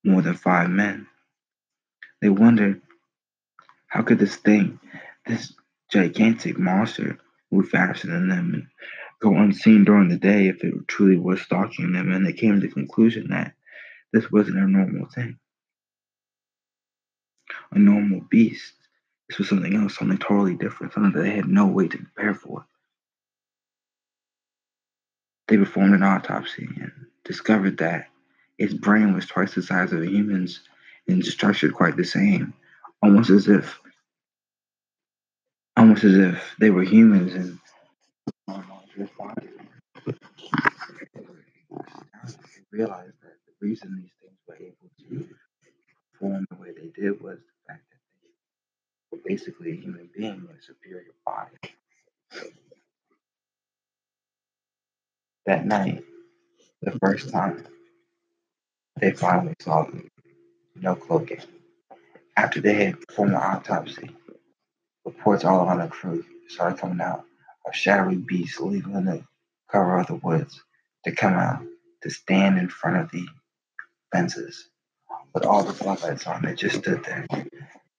more 0.02 0.22
than 0.22 0.34
five 0.34 0.70
men. 0.70 1.06
They 2.22 2.30
wondered, 2.30 2.80
how 3.88 4.02
could 4.02 4.18
this 4.18 4.36
thing, 4.36 4.80
this 5.26 5.52
gigantic 5.90 6.58
monster, 6.58 7.18
move 7.50 7.68
faster 7.68 8.08
than 8.08 8.28
them 8.28 8.70
go 9.22 9.36
unseen 9.36 9.84
during 9.84 10.08
the 10.08 10.16
day 10.18 10.48
if 10.48 10.62
it 10.64 10.74
truly 10.88 11.16
was 11.16 11.40
stalking 11.40 11.92
them? 11.92 12.12
And 12.12 12.26
they 12.26 12.32
came 12.32 12.60
to 12.60 12.66
the 12.66 12.72
conclusion 12.72 13.28
that 13.28 13.54
this 14.12 14.30
wasn't 14.30 14.58
a 14.58 14.66
normal 14.66 15.06
thing, 15.06 15.38
a 17.70 17.78
normal 17.78 18.20
beast. 18.30 18.74
This 19.28 19.38
was 19.38 19.48
something 19.48 19.74
else, 19.74 19.96
something 19.96 20.18
totally 20.18 20.56
different, 20.56 20.92
something 20.92 21.12
that 21.12 21.22
they 21.22 21.34
had 21.34 21.48
no 21.48 21.66
way 21.66 21.88
to 21.88 21.98
prepare 21.98 22.34
for. 22.34 22.66
They 25.48 25.56
performed 25.56 25.94
an 25.94 26.02
autopsy 26.02 26.68
and 26.80 26.92
discovered 27.24 27.78
that 27.78 28.08
its 28.58 28.74
brain 28.74 29.14
was 29.14 29.26
twice 29.26 29.54
the 29.54 29.62
size 29.62 29.92
of 29.92 30.02
a 30.02 30.06
human's 30.06 30.60
and 31.08 31.24
structured 31.24 31.74
quite 31.74 31.96
the 31.96 32.04
same, 32.04 32.54
almost 33.02 33.30
as 33.30 33.48
if 33.48 33.78
almost 35.76 36.04
as 36.04 36.16
if 36.16 36.54
they 36.60 36.70
were 36.70 36.84
humans 36.84 37.34
and 37.34 37.58
realized 42.70 43.14
that 43.22 43.36
the 43.46 43.66
reason 43.66 44.02
these 44.02 44.10
things 44.20 44.38
were 44.46 44.56
able 44.56 44.90
to 44.98 45.34
perform 46.12 46.46
the 46.50 46.56
way 46.56 46.72
they 46.72 46.90
did 47.00 47.20
was 47.22 47.38
the 47.38 47.72
fact 47.72 47.84
that 47.90 47.98
they 48.22 49.16
were 49.16 49.22
basically 49.24 49.72
a 49.72 49.76
human 49.76 50.08
being 50.16 50.42
with 50.42 50.58
a 50.58 50.62
superior 50.62 51.14
body. 51.24 51.56
That 55.46 55.66
night, 55.66 56.04
the 56.82 56.98
first 56.98 57.30
time, 57.30 57.66
they 59.00 59.12
finally 59.12 59.54
saw 59.60 59.84
the 59.84 60.08
no 60.76 60.94
cloaking. 60.94 61.40
After 62.36 62.60
they 62.60 62.74
had 62.84 63.00
performed 63.00 63.32
the 63.34 63.38
autopsy, 63.38 64.10
reports 65.04 65.44
all 65.44 65.66
around 65.66 65.78
the 65.78 65.88
crew 65.88 66.24
started 66.48 66.78
coming 66.78 67.00
out 67.00 67.24
of 67.66 67.74
shadowy 67.74 68.16
beasts 68.16 68.60
leaving 68.60 69.04
the 69.04 69.24
cover 69.70 69.98
of 69.98 70.06
the 70.06 70.16
woods 70.16 70.62
to 71.04 71.12
come 71.12 71.34
out 71.34 71.62
to 72.02 72.10
stand 72.10 72.58
in 72.58 72.68
front 72.68 72.96
of 72.98 73.10
the 73.10 73.26
fences 74.12 74.68
with 75.34 75.44
all 75.44 75.64
the 75.64 75.72
floodlights 75.72 76.26
on. 76.26 76.42
They 76.42 76.54
just 76.54 76.78
stood 76.78 77.04
there, 77.04 77.26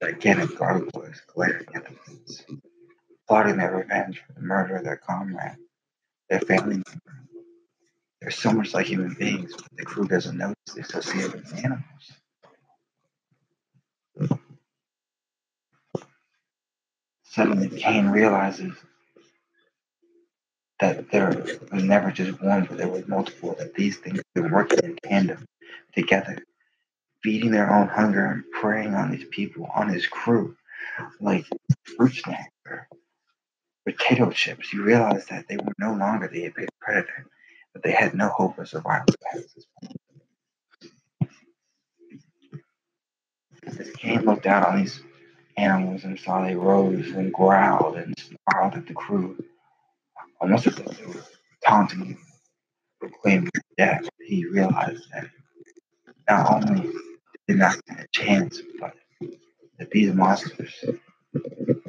gigantic 0.02 0.58
gargoyles 0.58 1.22
glaring 1.28 1.66
at 1.74 1.86
the 1.86 1.96
fence, 2.06 2.44
plotting 3.28 3.58
their 3.58 3.76
revenge 3.76 4.22
for 4.26 4.34
the 4.34 4.42
murder 4.42 4.78
of 4.78 4.84
their 4.84 4.98
comrade, 4.98 5.58
their 6.30 6.42
family 6.42 6.76
member. 6.76 7.24
They're 8.22 8.32
so 8.32 8.54
much 8.54 8.74
like 8.74 8.86
human 8.86 9.16
beings, 9.20 9.54
but 9.56 9.68
the 9.76 9.84
crew 9.86 10.08
doesn't 10.08 10.38
notice 10.38 10.56
they 10.74 10.82
associate 10.82 11.34
with 11.34 11.54
animals. 11.64 11.86
Suddenly, 17.24 17.70
Cain 17.80 18.10
realizes 18.10 18.74
that 20.80 21.10
there 21.12 21.30
was 21.72 21.84
never 21.84 22.12
just 22.12 22.42
one, 22.42 22.66
but 22.66 22.78
there 22.78 22.88
was 22.88 23.08
multiple, 23.08 23.56
that 23.60 23.74
these 23.76 23.98
things 23.98 24.22
were 24.36 24.50
working 24.50 24.80
in 24.84 24.98
tandem 25.04 25.46
together, 25.96 26.38
feeding 27.24 27.52
their 27.52 27.74
own 27.74 27.88
hunger 27.88 28.26
and 28.26 28.44
preying 28.52 28.94
on 28.96 29.12
these 29.12 29.26
people, 29.32 29.70
on 29.76 29.90
his 29.90 30.08
crew, 30.08 30.56
like 31.20 31.46
fruit 31.98 32.14
snacks 32.14 32.52
or 32.68 32.88
potato 33.86 34.32
chips. 34.32 34.74
You 34.74 34.84
realize 34.84 35.26
that 35.28 35.48
they 35.48 35.58
were 35.58 35.74
no 35.80 35.94
longer 35.94 36.28
the 36.28 36.46
apex 36.46 36.68
predator, 36.82 37.28
but 37.74 37.84
they 37.84 37.92
had 37.92 38.14
no 38.14 38.30
hope 38.30 38.58
of 38.58 38.68
survival 38.68 39.14
past 39.32 39.56
this 39.56 39.66
point. 39.82 39.98
As 43.80 43.92
Cain 43.92 44.26
looked 44.26 44.46
out 44.46 44.68
on 44.68 44.80
these 44.80 45.02
animals 45.56 46.04
and 46.04 46.20
saw 46.20 46.44
they 46.44 46.56
rose 46.56 47.08
and 47.12 47.32
growled 47.32 47.96
and 47.96 48.14
snarled 48.18 48.74
at 48.76 48.88
the 48.88 48.94
crew, 48.94 49.38
almost 50.44 50.68
as 50.68 50.78
if 50.78 50.98
they 50.98 51.06
were 51.06 51.24
taunting 51.66 52.06
him, 52.06 52.18
proclaiming 53.00 53.50
death, 53.78 54.08
he 54.26 54.46
realized 54.46 55.04
that 55.14 55.28
not 56.30 56.70
only 56.70 56.92
did 57.48 57.58
not 57.58 57.78
stand 57.78 58.02
a 58.02 58.08
chance, 58.12 58.60
but 58.80 58.94
that 59.80 59.90
these 59.92 60.14
monsters 60.14 60.74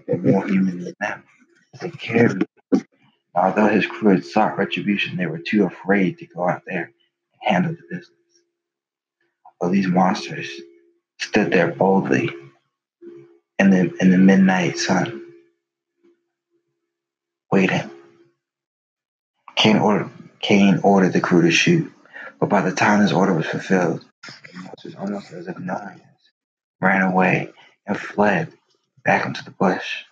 were 0.07 0.19
more 0.19 0.47
human 0.47 0.85
than 0.85 0.95
them. 1.01 1.25
They 1.81 1.91
cared. 1.91 2.47
Although 3.35 3.69
his 3.69 3.87
crew 3.87 4.13
had 4.13 4.25
sought 4.25 4.57
retribution, 4.57 5.17
they 5.17 5.27
were 5.27 5.41
too 5.41 5.65
afraid 5.65 6.19
to 6.19 6.27
go 6.27 6.49
out 6.49 6.63
there 6.67 6.85
and 6.85 7.55
handle 7.55 7.73
the 7.73 7.83
business. 7.91 8.11
Well, 9.61 9.71
these 9.71 9.89
monsters 9.89 10.49
stood 11.21 11.51
there 11.51 11.73
boldly 11.73 12.31
in 13.59 13.71
the 13.71 13.93
in 14.01 14.11
the 14.11 14.19
midnight 14.19 14.79
sun, 14.79 15.23
waiting. 17.51 17.91
Cain 19.65 19.79
ordered 19.79 20.11
Cain 20.41 20.81
ordered 20.83 21.15
the 21.15 21.23
crew 21.23 21.41
to 21.41 21.51
shoot, 21.51 21.91
but 22.39 22.51
by 22.51 22.61
the 22.61 22.71
time 22.71 23.01
his 23.01 23.15
order 23.15 23.33
was 23.33 23.47
fulfilled, 23.47 24.05
the 24.23 24.59
monsters, 24.59 24.95
almost 24.95 25.33
as 25.33 25.49
if 25.49 25.59
knowing 25.59 25.97
it, 25.97 26.03
ran 26.83 27.01
away 27.01 27.51
and 27.87 27.99
fled 27.99 28.53
back 29.07 29.25
into 29.25 29.43
the 29.43 29.53
bush. 29.53 30.05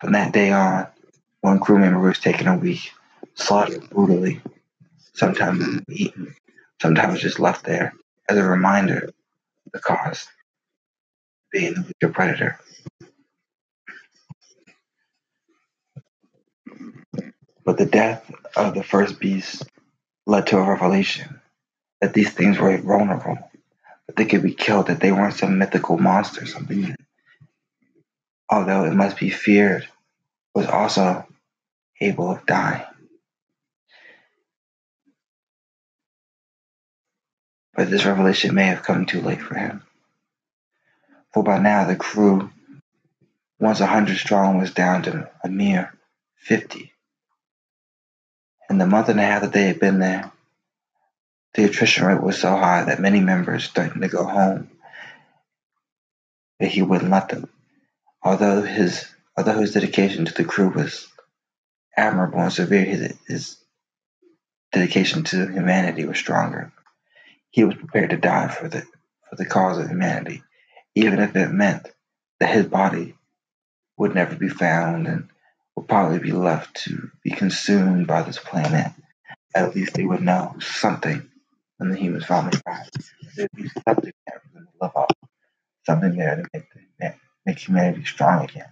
From 0.00 0.12
that 0.12 0.32
day 0.32 0.52
on, 0.52 0.86
one 1.40 1.58
crew 1.58 1.80
member 1.80 1.98
was 1.98 2.20
taken 2.20 2.46
a 2.46 2.56
week, 2.56 2.92
slaughtered 3.34 3.90
brutally, 3.90 4.40
sometimes 5.14 5.82
eaten, 5.88 6.36
sometimes 6.80 7.20
just 7.20 7.40
left 7.40 7.64
there 7.64 7.92
as 8.28 8.38
a 8.38 8.44
reminder 8.44 8.98
of 9.06 9.72
the 9.72 9.80
cost 9.80 10.28
being 11.50 11.74
the 11.74 11.82
weaker 11.82 12.12
predator. 12.12 12.60
But 17.70 17.78
the 17.78 17.86
death 17.86 18.28
of 18.56 18.74
the 18.74 18.82
first 18.82 19.20
beast 19.20 19.62
led 20.26 20.48
to 20.48 20.58
a 20.58 20.68
revelation 20.68 21.40
that 22.00 22.12
these 22.14 22.32
things 22.32 22.58
were 22.58 22.76
vulnerable, 22.78 23.38
that 24.08 24.16
they 24.16 24.24
could 24.24 24.42
be 24.42 24.54
killed, 24.54 24.88
that 24.88 24.98
they 24.98 25.12
weren't 25.12 25.34
some 25.34 25.56
mythical 25.56 25.96
monster, 25.96 26.46
something 26.46 26.96
although 28.50 28.86
it 28.86 28.92
must 28.92 29.18
be 29.18 29.30
feared, 29.30 29.86
was 30.52 30.66
also 30.66 31.24
able 32.00 32.32
of 32.32 32.44
dying. 32.44 32.82
But 37.76 37.88
this 37.88 38.04
revelation 38.04 38.52
may 38.52 38.66
have 38.66 38.82
come 38.82 39.06
too 39.06 39.20
late 39.20 39.42
for 39.42 39.54
him 39.54 39.84
for 41.32 41.44
by 41.44 41.60
now 41.60 41.84
the 41.84 41.94
crew, 41.94 42.50
once 43.60 43.78
a 43.78 43.86
hundred 43.86 44.16
strong, 44.16 44.58
was 44.58 44.74
down 44.74 45.04
to 45.04 45.30
a 45.44 45.48
mere 45.48 45.94
fifty. 46.34 46.89
In 48.70 48.78
the 48.78 48.86
month 48.86 49.08
and 49.08 49.18
a 49.18 49.24
half 49.24 49.42
that 49.42 49.52
they 49.52 49.64
had 49.64 49.80
been 49.80 49.98
there, 49.98 50.30
the 51.54 51.64
attrition 51.64 52.06
rate 52.06 52.22
was 52.22 52.38
so 52.38 52.56
high 52.56 52.84
that 52.84 53.00
many 53.00 53.20
members 53.20 53.66
threatened 53.66 54.02
to 54.02 54.08
go 54.08 54.24
home, 54.24 54.70
but 56.60 56.68
he 56.68 56.80
wouldn't 56.80 57.10
let 57.10 57.30
them. 57.30 57.50
Although 58.22 58.62
his 58.62 59.12
although 59.36 59.58
his 59.58 59.72
dedication 59.72 60.24
to 60.26 60.34
the 60.34 60.44
crew 60.44 60.68
was 60.68 61.08
admirable 61.96 62.38
and 62.40 62.52
severe, 62.52 62.84
his, 62.84 63.12
his 63.26 63.56
dedication 64.70 65.24
to 65.24 65.48
humanity 65.48 66.04
was 66.04 66.18
stronger. 66.18 66.72
He 67.50 67.64
was 67.64 67.74
prepared 67.74 68.10
to 68.10 68.16
die 68.18 68.46
for 68.48 68.68
the 68.68 68.82
for 69.28 69.34
the 69.36 69.46
cause 69.46 69.78
of 69.78 69.88
humanity, 69.88 70.44
even 70.94 71.18
if 71.18 71.34
it 71.34 71.50
meant 71.50 71.90
that 72.38 72.54
his 72.54 72.66
body 72.66 73.16
would 73.96 74.14
never 74.14 74.36
be 74.36 74.48
found 74.48 75.08
and 75.08 75.28
would 75.80 75.88
probably 75.88 76.18
be 76.18 76.32
left 76.32 76.76
to 76.76 77.10
be 77.24 77.30
consumed 77.30 78.06
by 78.06 78.20
this 78.20 78.38
planet. 78.38 78.92
At 79.54 79.74
least 79.74 79.94
they 79.94 80.04
would 80.04 80.20
know 80.20 80.54
something 80.60 81.26
when 81.78 81.88
the 81.88 81.96
humans 81.96 82.26
finally 82.26 82.58
died. 82.66 82.90
There'd 83.34 83.48
be 83.54 83.70
something 83.88 84.12
there 84.26 84.42
for 84.42 84.54
them 84.54 84.66
to 84.66 84.84
live 84.84 84.92
off, 84.94 85.10
something 85.86 86.16
there 86.16 86.36
to 86.36 86.44
make, 86.52 86.64
the, 86.98 87.14
make 87.46 87.58
humanity 87.58 88.04
strong 88.04 88.44
again. 88.44 88.68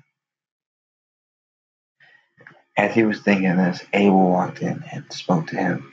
As 2.77 2.95
he 2.95 3.05
was 3.05 3.21
thinking 3.21 3.57
this, 3.57 3.83
Abel 3.95 4.31
walked 4.31 4.61
in 4.61 4.85
and 4.93 5.11
spoke 5.11 5.47
to 5.47 5.57
him. 5.57 5.91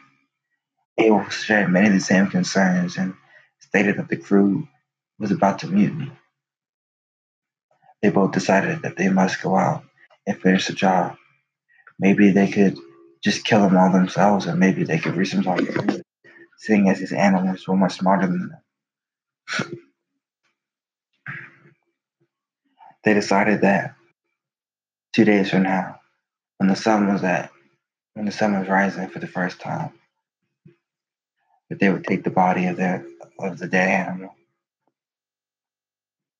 Abel 0.97 1.23
shared 1.29 1.71
many 1.71 1.87
of 1.87 1.93
the 1.93 2.01
same 2.01 2.27
concerns 2.27 2.97
and 2.97 3.13
stated 3.61 3.97
that 3.97 4.09
the 4.09 4.17
crew 4.17 4.67
was 5.17 5.31
about 5.31 5.59
to 5.59 5.67
mutiny. 5.67 6.11
They 8.01 8.09
both 8.09 8.33
decided 8.33 8.81
that 8.81 8.97
they 8.97 9.07
must 9.07 9.41
go 9.41 9.55
out 9.55 9.85
and 10.27 10.41
finish 10.41 10.67
the 10.67 10.73
job. 10.73 11.17
Maybe 11.99 12.31
they 12.31 12.47
could 12.49 12.77
just 13.23 13.45
kill 13.45 13.61
them 13.61 13.77
all 13.77 13.91
themselves, 13.91 14.47
or 14.47 14.55
maybe 14.55 14.83
they 14.83 14.99
could 14.99 15.15
reach 15.15 15.31
sort 15.31 15.47
of 15.47 16.01
seeing 16.57 16.89
as 16.89 16.99
these 16.99 17.13
animals 17.13 17.67
were 17.67 17.75
much 17.75 17.93
smarter 17.97 18.27
than 18.27 18.49
them. 18.49 18.61
They 23.03 23.13
decided 23.13 23.61
that 23.61 23.95
two 25.13 25.25
days 25.25 25.51
from 25.51 25.63
now, 25.63 25.99
when 26.57 26.69
the 26.69 26.75
sun 26.75 27.11
was 27.11 27.23
at 27.23 27.51
when 28.13 28.25
the 28.25 28.31
sun 28.31 28.57
was 28.57 28.69
rising 28.69 29.09
for 29.09 29.19
the 29.19 29.27
first 29.27 29.59
time, 29.59 29.91
that 31.69 31.79
they 31.79 31.89
would 31.89 32.05
take 32.05 32.23
the 32.23 32.29
body 32.29 32.67
of 32.67 32.77
their 32.77 33.05
of 33.39 33.59
the 33.59 33.67
dead 33.67 33.89
animal, 33.89 34.35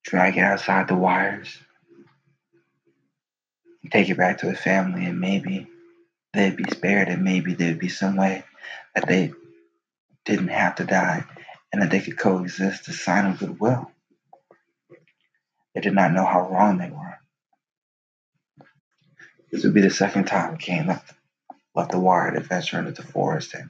drag 0.03 0.37
it 0.37 0.41
outside 0.41 0.87
the 0.87 0.95
wires, 0.95 1.57
take 3.89 4.09
it 4.09 4.17
back 4.17 4.39
to 4.39 4.47
the 4.47 4.55
family, 4.55 5.05
and 5.05 5.19
maybe 5.19 5.67
they'd 6.33 6.57
be 6.57 6.69
spared, 6.71 7.07
and 7.07 7.23
maybe 7.23 7.53
there'd 7.53 7.79
be 7.79 7.89
some 7.89 8.15
way 8.15 8.43
that 8.93 9.07
they 9.07 9.33
didn't 10.25 10.49
have 10.49 10.75
to 10.75 10.85
die, 10.85 11.23
and 11.71 11.81
that 11.81 11.91
they 11.91 12.01
could 12.01 12.17
coexist, 12.17 12.87
a 12.87 12.93
sign 12.93 13.25
of 13.25 13.39
goodwill. 13.39 13.91
They 15.73 15.81
did 15.81 15.93
not 15.93 16.13
know 16.13 16.25
how 16.25 16.49
wrong 16.49 16.77
they 16.77 16.89
were. 16.89 17.19
This 19.51 19.63
would 19.63 19.73
be 19.73 19.81
the 19.81 19.89
second 19.89 20.25
time 20.25 20.57
Cain 20.57 20.87
left, 20.87 21.13
left 21.75 21.91
the 21.91 21.99
wire 21.99 22.31
to 22.31 22.39
venture 22.39 22.79
into 22.79 22.91
the 22.91 23.03
forest, 23.03 23.53
and 23.53 23.69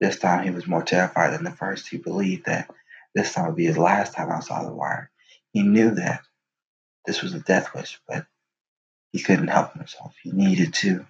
this 0.00 0.18
time 0.18 0.44
he 0.44 0.50
was 0.50 0.66
more 0.66 0.82
terrified 0.82 1.32
than 1.32 1.44
the 1.44 1.50
first. 1.50 1.88
He 1.88 1.98
believed 1.98 2.46
that 2.46 2.70
this 3.14 3.32
time 3.32 3.46
would 3.46 3.56
be 3.56 3.66
his 3.66 3.78
last 3.78 4.14
time 4.14 4.30
outside 4.30 4.66
the 4.66 4.72
wire. 4.72 5.10
He 5.52 5.62
knew 5.62 5.92
that 5.92 6.22
this 7.06 7.22
was 7.22 7.34
a 7.34 7.40
death 7.40 7.74
wish, 7.74 8.00
but 8.08 8.26
he 9.14 9.20
couldn't 9.20 9.46
help 9.46 9.74
himself. 9.74 10.12
He 10.24 10.32
needed 10.32 10.74
to 10.74 11.06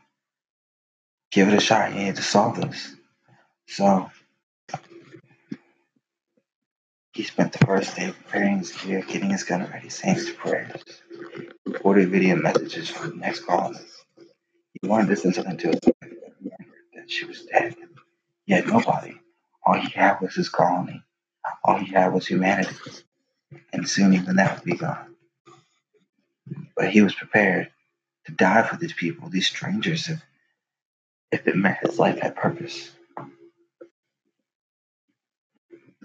give 1.32 1.48
it 1.48 1.54
a 1.54 1.60
shot. 1.60 1.90
He 1.90 2.00
needed 2.00 2.16
to 2.16 2.22
solve 2.22 2.60
this. 2.60 2.94
So 3.66 4.10
he 7.14 7.22
spent 7.22 7.52
the 7.52 7.64
first 7.64 7.96
day 7.96 8.12
preparing 8.12 8.58
his 8.58 8.72
gear, 8.72 9.00
getting 9.08 9.30
his 9.30 9.44
gun 9.44 9.66
ready, 9.72 9.88
saying 9.88 10.16
his 10.16 10.28
prayers, 10.28 10.82
recorded 11.64 12.10
video 12.10 12.36
messages 12.36 12.90
for 12.90 13.08
the 13.08 13.16
next 13.16 13.46
colonists. 13.46 14.04
He 14.18 14.86
wanted 14.86 15.08
to 15.08 15.16
send 15.16 15.36
something 15.36 15.56
to 15.56 15.68
his 15.68 15.80
wife, 15.86 16.12
that 16.94 17.10
she 17.10 17.24
was 17.24 17.46
dead. 17.46 17.74
He 18.44 18.52
had 18.52 18.66
nobody. 18.66 19.14
All 19.64 19.80
he 19.80 19.88
had 19.88 20.20
was 20.20 20.34
his 20.34 20.50
colony. 20.50 21.02
All 21.64 21.78
he 21.78 21.90
had 21.90 22.12
was 22.12 22.26
humanity. 22.26 22.76
And 23.72 23.88
soon 23.88 24.12
even 24.12 24.36
that 24.36 24.56
would 24.56 24.64
be 24.66 24.76
gone. 24.76 25.16
But 26.76 26.90
he 26.90 27.00
was 27.00 27.14
prepared 27.14 27.70
to 28.26 28.32
die 28.32 28.62
for 28.62 28.76
these 28.76 28.92
people, 28.92 29.28
these 29.28 29.46
strangers, 29.46 30.08
if, 30.08 30.22
if 31.32 31.46
it 31.46 31.56
meant 31.56 31.78
his 31.82 31.98
life 31.98 32.18
had 32.18 32.36
purpose. 32.36 32.90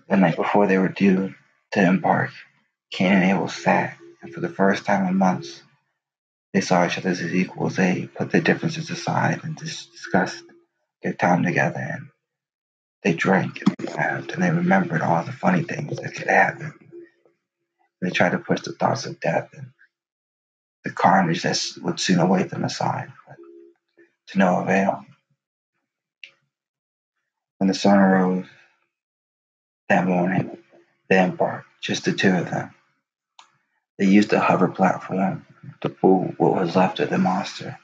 The 0.08 0.18
night 0.18 0.36
before 0.36 0.68
they 0.68 0.78
were 0.78 0.90
due 0.90 1.36
to 1.72 1.82
embark, 1.82 2.32
Cain 2.92 3.14
and 3.14 3.24
Abel 3.24 3.48
sat, 3.48 3.96
and 4.22 4.34
for 4.34 4.40
the 4.40 4.50
first 4.50 4.86
time 4.86 5.08
in 5.08 5.16
months, 5.16 5.62
they 6.54 6.62
saw 6.62 6.86
each 6.86 6.98
other 6.98 7.10
as 7.10 7.22
equals. 7.22 7.76
They 7.76 8.08
put 8.08 8.32
their 8.32 8.42
differences 8.42 8.90
aside 8.90 9.42
and 9.44 9.58
just 9.58 9.92
discussed 9.92 10.44
their 11.04 11.14
time 11.14 11.44
together. 11.44 11.80
And 11.80 12.08
they 13.04 13.14
drank 13.14 13.62
and 13.62 13.90
laughed 13.96 14.32
and 14.32 14.44
they 14.44 14.50
remembered 14.50 15.02
all 15.02 15.24
the 15.24 15.32
funny 15.32 15.64
things 15.64 15.98
that 15.98 16.16
could 16.16 16.28
happen. 16.28 16.74
They 18.02 18.10
tried 18.10 18.32
to 18.32 18.40
push 18.40 18.62
the 18.62 18.74
thoughts 18.74 19.06
of 19.06 19.20
death 19.20 19.50
and 19.54 19.72
the 20.84 20.92
carnage 20.92 21.44
that 21.44 21.62
would 21.82 22.00
soon 22.00 22.20
await 22.20 22.50
them 22.50 22.64
aside, 22.64 23.12
but 23.28 23.38
to 24.28 24.38
no 24.38 24.62
avail. 24.62 25.06
When 27.58 27.68
the 27.68 27.74
sun 27.74 28.00
arose 28.00 28.46
that 29.90 30.08
morning, 30.08 30.58
they 31.10 31.22
embarked, 31.22 31.68
just 31.82 32.06
the 32.06 32.14
two 32.14 32.34
of 32.36 32.50
them. 32.50 32.74
They 33.98 34.06
used 34.06 34.32
a 34.32 34.40
hover 34.40 34.70
platform 34.70 35.46
to 35.82 35.90
pull 35.90 36.34
what 36.38 36.56
was 36.56 36.76
left 36.76 37.00
of 37.00 37.10
the 37.10 37.18
monster 37.18 37.78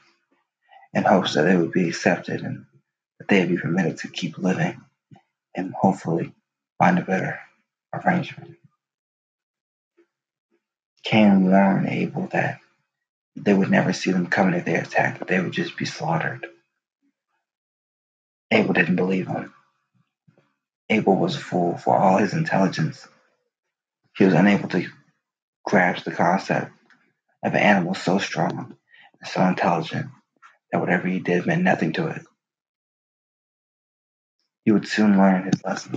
in 0.94 1.04
hopes 1.04 1.34
that 1.34 1.46
it 1.46 1.58
would 1.58 1.72
be 1.72 1.88
accepted 1.88 2.40
and 2.40 2.64
that 3.18 3.28
they 3.28 3.40
would 3.40 3.50
be 3.50 3.58
permitted 3.58 3.98
to 3.98 4.08
keep 4.08 4.38
living 4.38 4.80
and 5.54 5.74
hopefully 5.74 6.32
find 6.78 6.98
a 6.98 7.02
better 7.02 7.38
arrangement. 7.92 8.56
Cain 11.04 11.50
warned 11.50 11.88
Abel 11.88 12.28
that 12.32 12.60
they 13.36 13.54
would 13.54 13.70
never 13.70 13.92
see 13.92 14.10
them 14.12 14.26
coming 14.26 14.54
if 14.54 14.64
they 14.64 14.76
attacked, 14.76 15.26
they 15.26 15.40
would 15.40 15.52
just 15.52 15.76
be 15.76 15.84
slaughtered. 15.84 16.46
Abel 18.50 18.72
didn't 18.72 18.96
believe 18.96 19.28
him. 19.28 19.52
Abel 20.88 21.16
was 21.16 21.36
a 21.36 21.40
fool 21.40 21.76
for 21.76 21.96
all 21.96 22.18
his 22.18 22.32
intelligence. 22.32 23.06
He 24.16 24.24
was 24.24 24.34
unable 24.34 24.68
to 24.70 24.88
grasp 25.64 26.04
the 26.04 26.12
concept 26.12 26.72
of 27.44 27.54
an 27.54 27.60
animal 27.60 27.94
so 27.94 28.18
strong 28.18 28.76
and 29.20 29.28
so 29.28 29.42
intelligent 29.44 30.06
that 30.72 30.80
whatever 30.80 31.08
he 31.08 31.20
did 31.20 31.46
meant 31.46 31.62
nothing 31.62 31.92
to 31.94 32.08
it. 32.08 32.22
He 34.64 34.72
would 34.72 34.88
soon 34.88 35.18
learn 35.18 35.44
his 35.44 35.64
lesson. 35.64 35.96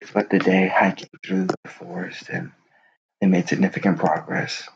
He 0.00 0.06
spent 0.06 0.30
the 0.30 0.38
day 0.38 0.68
hiking 0.68 1.08
through 1.24 1.46
the 1.46 1.56
forest 1.68 2.28
and 2.28 2.52
they 3.24 3.30
made 3.30 3.48
significant 3.48 3.98
progress. 3.98 4.68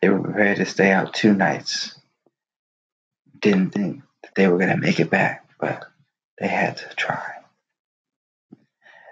They 0.00 0.08
were 0.08 0.22
prepared 0.22 0.56
to 0.56 0.64
stay 0.64 0.90
out 0.90 1.12
two 1.12 1.34
nights. 1.34 1.94
Didn't 3.38 3.72
think 3.72 4.00
that 4.22 4.34
they 4.34 4.48
were 4.48 4.56
going 4.56 4.70
to 4.70 4.78
make 4.78 4.98
it 4.98 5.10
back, 5.10 5.46
but 5.60 5.84
they 6.38 6.48
had 6.48 6.78
to 6.78 6.88
try. 6.96 7.32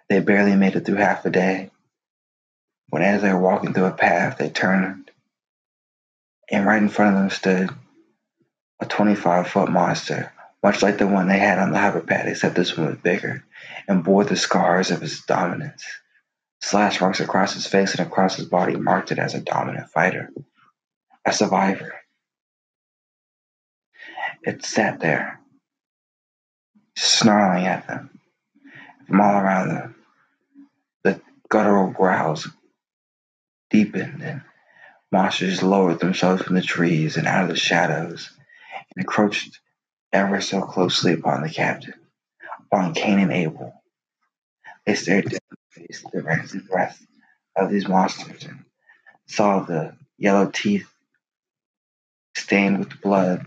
They 0.09 0.21
barely 0.21 0.57
made 0.57 0.77
it 0.77 0.87
through 0.87 0.95
half 0.95 1.27
a 1.27 1.31
day 1.31 1.71
when, 2.89 3.03
as 3.03 3.21
they 3.21 3.35
were 3.35 3.39
walking 3.39 3.75
through 3.75 3.85
a 3.85 3.93
path, 3.93 4.39
they 4.39 4.49
turned 4.49 5.11
and 6.51 6.65
right 6.65 6.81
in 6.81 6.89
front 6.89 7.15
of 7.15 7.21
them 7.21 7.31
stood 7.31 7.69
a 8.81 8.87
25 8.87 9.47
foot 9.47 9.71
monster, 9.71 10.33
much 10.63 10.81
like 10.81 10.97
the 10.97 11.07
one 11.07 11.29
they 11.29 11.39
had 11.39 11.59
on 11.59 11.71
the 11.71 11.79
hover 11.79 12.01
pad, 12.01 12.27
except 12.27 12.55
this 12.55 12.75
one 12.75 12.87
was 12.87 12.97
bigger 12.97 13.45
and 13.87 14.05
bore 14.05 14.25
the 14.25 14.37
scars 14.37 14.91
of 14.91 15.03
its 15.03 15.23
dominance. 15.27 15.85
Slash 16.61 17.01
marks 17.01 17.21
across 17.21 17.55
his 17.55 17.67
face 17.67 17.95
and 17.95 18.07
across 18.07 18.37
his 18.37 18.47
body 18.47 18.77
marked 18.77 19.13
it 19.13 19.19
as 19.19 19.35
a 19.35 19.41
dominant 19.41 19.91
fighter, 19.91 20.31
a 21.25 21.33
survivor. 21.33 21.95
It 24.43 24.65
sat 24.65 25.01
there, 25.01 25.41
snarling 26.97 27.67
at 27.67 27.87
them 27.87 28.21
from 29.07 29.21
all 29.21 29.41
around 29.41 29.69
them. 29.69 29.95
The 31.05 31.21
guttural 31.49 31.91
growls 31.91 32.49
deepened 33.71 34.23
and 34.23 34.43
monsters 35.13 35.63
lowered 35.63 36.01
themselves 36.01 36.43
from 36.43 36.57
the 36.57 36.63
trees 36.63 37.17
and 37.17 37.27
out 37.27 37.45
of 37.45 37.49
the 37.51 37.57
shadows 37.57 38.31
and 38.95 39.03
encroached 39.05 39.61
ever 40.13 40.41
so 40.41 40.63
closely 40.63 41.13
upon 41.13 41.43
the 41.43 41.51
captain, 41.51 41.95
upon 42.61 42.95
Cain 42.95 43.19
and 43.19 43.33
Abel. 43.33 43.75
They 44.87 44.95
stared 44.95 45.39
face 45.79 46.05
the 46.13 46.23
rancid 46.23 46.69
breath 46.69 47.05
of 47.57 47.71
these 47.71 47.89
monsters 47.89 48.45
and 48.45 48.65
saw 49.27 49.61
the 49.61 49.95
yellow 50.17 50.51
teeth 50.53 50.89
stained 52.35 52.79
with 52.79 53.01
blood 53.01 53.47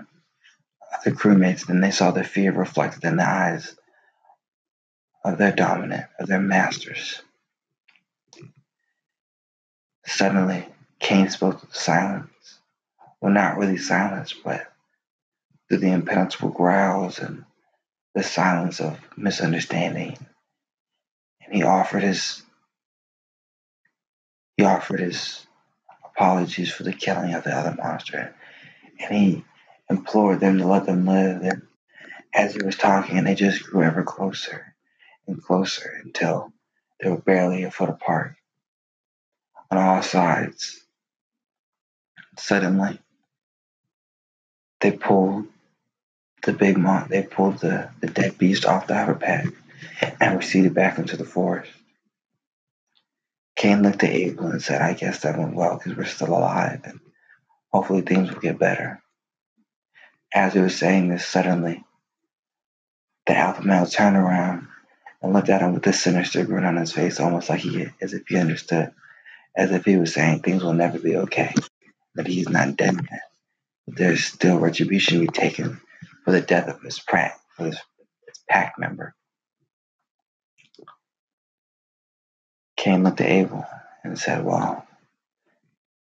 of 0.00 1.04
the 1.04 1.12
crewmates. 1.12 1.66
Then 1.66 1.80
they 1.80 1.90
saw 1.90 2.10
the 2.10 2.24
fear 2.24 2.52
reflected 2.52 3.04
in 3.04 3.16
the 3.16 3.28
eyes 3.28 3.76
of 5.24 5.38
their 5.38 5.52
dominant, 5.52 6.06
of 6.18 6.26
their 6.26 6.40
masters. 6.40 7.20
Suddenly, 10.06 10.66
Cain 11.00 11.28
spoke 11.28 11.60
to 11.60 11.66
the 11.66 11.74
silence 11.74 12.30
well, 13.20 13.32
not 13.32 13.58
really 13.58 13.78
silence, 13.78 14.32
but 14.32 14.72
through 15.68 15.78
the 15.78 15.90
impenetrable 15.90 16.50
growls 16.50 17.18
and 17.18 17.44
the 18.14 18.22
silence 18.22 18.80
of 18.80 18.98
misunderstanding. 19.16 20.16
And 21.48 21.56
he 21.56 21.62
offered 21.62 22.02
his 22.02 22.42
he 24.56 24.64
offered 24.64 25.00
his 25.00 25.46
apologies 26.04 26.72
for 26.72 26.82
the 26.82 26.92
killing 26.92 27.32
of 27.34 27.44
the 27.44 27.50
other 27.54 27.74
monster. 27.74 28.34
And 29.00 29.16
he 29.16 29.44
implored 29.88 30.40
them 30.40 30.58
to 30.58 30.66
let 30.66 30.84
them 30.84 31.06
live. 31.06 31.42
And 31.42 31.62
as 32.34 32.54
he 32.54 32.62
was 32.62 32.76
talking, 32.76 33.22
they 33.24 33.34
just 33.34 33.62
grew 33.62 33.82
ever 33.82 34.02
closer 34.02 34.74
and 35.26 35.42
closer 35.42 36.00
until 36.04 36.52
they 37.00 37.08
were 37.08 37.18
barely 37.18 37.62
a 37.62 37.70
foot 37.70 37.88
apart 37.88 38.34
on 39.70 39.78
all 39.78 40.02
sides. 40.02 40.84
Suddenly, 42.36 43.00
they 44.80 44.92
pulled 44.92 45.46
the 46.42 46.52
big 46.52 46.78
mon 46.78 47.08
they 47.10 47.22
pulled 47.22 47.58
the, 47.58 47.90
the 48.00 48.06
dead 48.06 48.38
beast 48.38 48.64
off 48.64 48.86
the 48.86 48.94
outer 48.94 49.14
pack 49.14 49.46
and 50.20 50.36
receded 50.36 50.74
back 50.74 50.98
into 50.98 51.16
the 51.16 51.24
forest. 51.24 51.70
Cain 53.56 53.82
looked 53.82 54.04
at 54.04 54.10
Abel 54.10 54.46
and 54.46 54.62
said, 54.62 54.80
I 54.80 54.94
guess 54.94 55.20
that 55.20 55.38
went 55.38 55.56
well 55.56 55.76
because 55.76 55.96
we're 55.96 56.04
still 56.04 56.28
alive 56.28 56.80
and 56.84 57.00
hopefully 57.72 58.02
things 58.02 58.30
will 58.30 58.40
get 58.40 58.58
better. 58.58 59.02
As 60.32 60.54
he 60.54 60.60
was 60.60 60.76
saying 60.76 61.08
this, 61.08 61.26
suddenly 61.26 61.84
the 63.26 63.36
alpha 63.36 63.62
male 63.62 63.86
turned 63.86 64.16
around 64.16 64.68
and 65.22 65.32
looked 65.32 65.48
at 65.48 65.60
him 65.60 65.74
with 65.74 65.86
a 65.86 65.92
sinister 65.92 66.44
grin 66.44 66.64
on 66.64 66.76
his 66.76 66.92
face, 66.92 67.18
almost 67.20 67.48
like 67.48 67.60
he 67.60 67.86
as 68.00 68.14
if 68.14 68.22
he 68.28 68.36
understood, 68.36 68.92
as 69.56 69.72
if 69.72 69.84
he 69.84 69.96
was 69.96 70.14
saying 70.14 70.40
things 70.40 70.62
will 70.62 70.72
never 70.72 70.98
be 70.98 71.16
okay, 71.16 71.52
that 72.14 72.26
he's 72.26 72.48
not 72.48 72.76
dead 72.76 72.94
yet. 72.94 73.20
There's 73.86 74.24
still 74.24 74.58
retribution 74.58 75.14
to 75.14 75.26
be 75.26 75.32
taken 75.32 75.80
for 76.24 76.30
the 76.30 76.40
death 76.40 76.68
of 76.68 76.80
his 76.82 77.00
pack, 77.00 77.38
for 77.56 77.66
his, 77.66 77.78
his 78.26 78.38
pack 78.48 78.74
member. 78.78 79.14
Cain 82.78 83.06
up 83.06 83.18
to 83.18 83.26
Abel 83.26 83.66
and 84.04 84.18
said, 84.18 84.44
Well, 84.44 84.86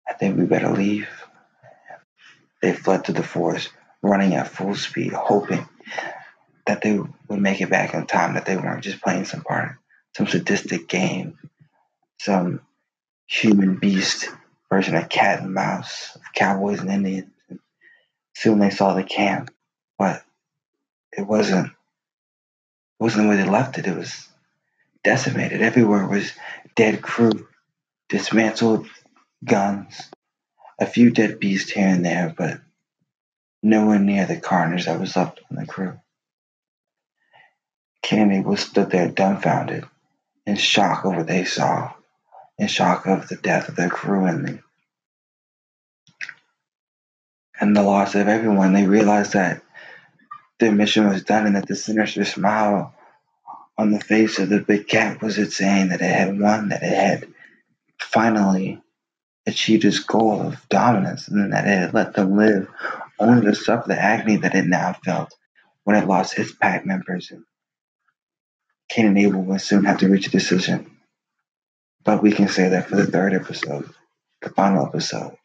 I 0.08 0.14
think 0.14 0.38
we 0.38 0.44
better 0.44 0.70
leave. 0.70 1.08
They 2.60 2.72
fled 2.74 3.04
to 3.06 3.12
the 3.12 3.22
forest, 3.22 3.70
running 4.02 4.34
at 4.34 4.48
full 4.48 4.74
speed, 4.74 5.12
hoping 5.12 5.68
that 6.66 6.82
they 6.82 6.98
would 7.28 7.40
make 7.40 7.60
it 7.60 7.70
back 7.70 7.94
in 7.94 8.06
time, 8.06 8.34
that 8.34 8.46
they 8.46 8.56
weren't 8.56 8.84
just 8.84 9.00
playing 9.02 9.24
some 9.24 9.42
part, 9.42 9.76
some 10.16 10.26
sadistic 10.26 10.88
game, 10.88 11.38
some 12.20 12.60
human 13.28 13.76
beast 13.76 14.28
version 14.70 14.96
of 14.96 15.08
cat 15.08 15.40
and 15.40 15.54
mouse, 15.54 16.16
of 16.16 16.22
cowboys 16.34 16.80
and 16.80 16.90
Indians. 16.90 17.30
Soon 18.36 18.58
they 18.58 18.70
saw 18.70 18.94
the 18.94 19.04
camp, 19.04 19.50
but 19.98 20.22
it 21.12 21.22
wasn't 21.26 21.68
it 21.68 21.72
wasn't 23.04 23.24
the 23.24 23.30
way 23.30 23.36
they 23.36 23.48
left 23.48 23.78
it. 23.78 23.86
It 23.86 23.96
was 23.96 24.27
decimated. 25.08 25.62
Everywhere 25.62 26.06
was 26.06 26.32
dead 26.76 27.00
crew, 27.00 27.48
dismantled 28.10 28.86
guns, 29.42 30.10
a 30.78 30.84
few 30.84 31.08
dead 31.10 31.40
beasts 31.40 31.70
here 31.70 31.88
and 31.88 32.04
there, 32.04 32.34
but 32.36 32.60
nowhere 33.62 33.98
near 33.98 34.26
the 34.26 34.36
carnage 34.36 34.84
that 34.84 35.00
was 35.00 35.16
left 35.16 35.40
on 35.50 35.56
the 35.56 35.64
crew. 35.64 35.98
Kennedy 38.02 38.40
was 38.40 38.60
stood 38.60 38.90
there 38.90 39.08
dumbfounded, 39.08 39.86
in 40.44 40.56
shock 40.56 41.06
of 41.06 41.16
what 41.16 41.26
they 41.26 41.44
saw, 41.44 41.94
in 42.58 42.68
shock 42.68 43.06
of 43.06 43.28
the 43.28 43.36
death 43.36 43.70
of 43.70 43.76
their 43.76 43.88
crew 43.88 44.26
and 44.26 44.46
the 44.46 44.58
and 47.58 47.74
the 47.74 47.82
loss 47.82 48.14
of 48.14 48.28
everyone. 48.28 48.74
They 48.74 48.86
realized 48.86 49.32
that 49.32 49.62
their 50.60 50.70
mission 50.70 51.08
was 51.08 51.24
done 51.24 51.46
and 51.46 51.56
that 51.56 51.66
the 51.66 51.76
sinister 51.76 52.26
smile 52.26 52.94
on 53.78 53.92
the 53.92 54.00
face 54.00 54.40
of 54.40 54.48
the 54.48 54.58
big 54.58 54.88
cat 54.88 55.22
was 55.22 55.38
it 55.38 55.52
saying 55.52 55.88
that 55.88 56.02
it 56.02 56.10
had 56.10 56.38
won, 56.38 56.70
that 56.70 56.82
it 56.82 56.92
had 56.92 57.28
finally 58.00 58.82
achieved 59.46 59.84
its 59.84 60.00
goal 60.00 60.42
of 60.42 60.68
dominance, 60.68 61.28
and 61.28 61.52
that 61.52 61.64
it 61.64 61.78
had 61.78 61.94
let 61.94 62.12
them 62.14 62.36
live 62.36 62.68
only 63.20 63.46
to 63.46 63.54
suffer 63.54 63.88
the 63.88 63.98
agony 63.98 64.36
that 64.36 64.54
it 64.54 64.66
now 64.66 64.94
felt 65.04 65.32
when 65.84 65.96
it 65.96 66.08
lost 66.08 66.38
its 66.38 66.52
pack 66.52 66.84
members. 66.84 67.30
And 67.30 67.44
Cain 68.88 69.06
and 69.06 69.18
Abel 69.18 69.42
will 69.42 69.58
soon 69.58 69.84
have 69.84 69.98
to 69.98 70.08
reach 70.08 70.26
a 70.26 70.30
decision. 70.30 70.90
But 72.04 72.22
we 72.22 72.32
can 72.32 72.48
say 72.48 72.68
that 72.70 72.88
for 72.88 72.96
the 72.96 73.06
third 73.06 73.32
episode, 73.32 73.88
the 74.42 74.50
final 74.50 74.86
episode, 74.86 75.36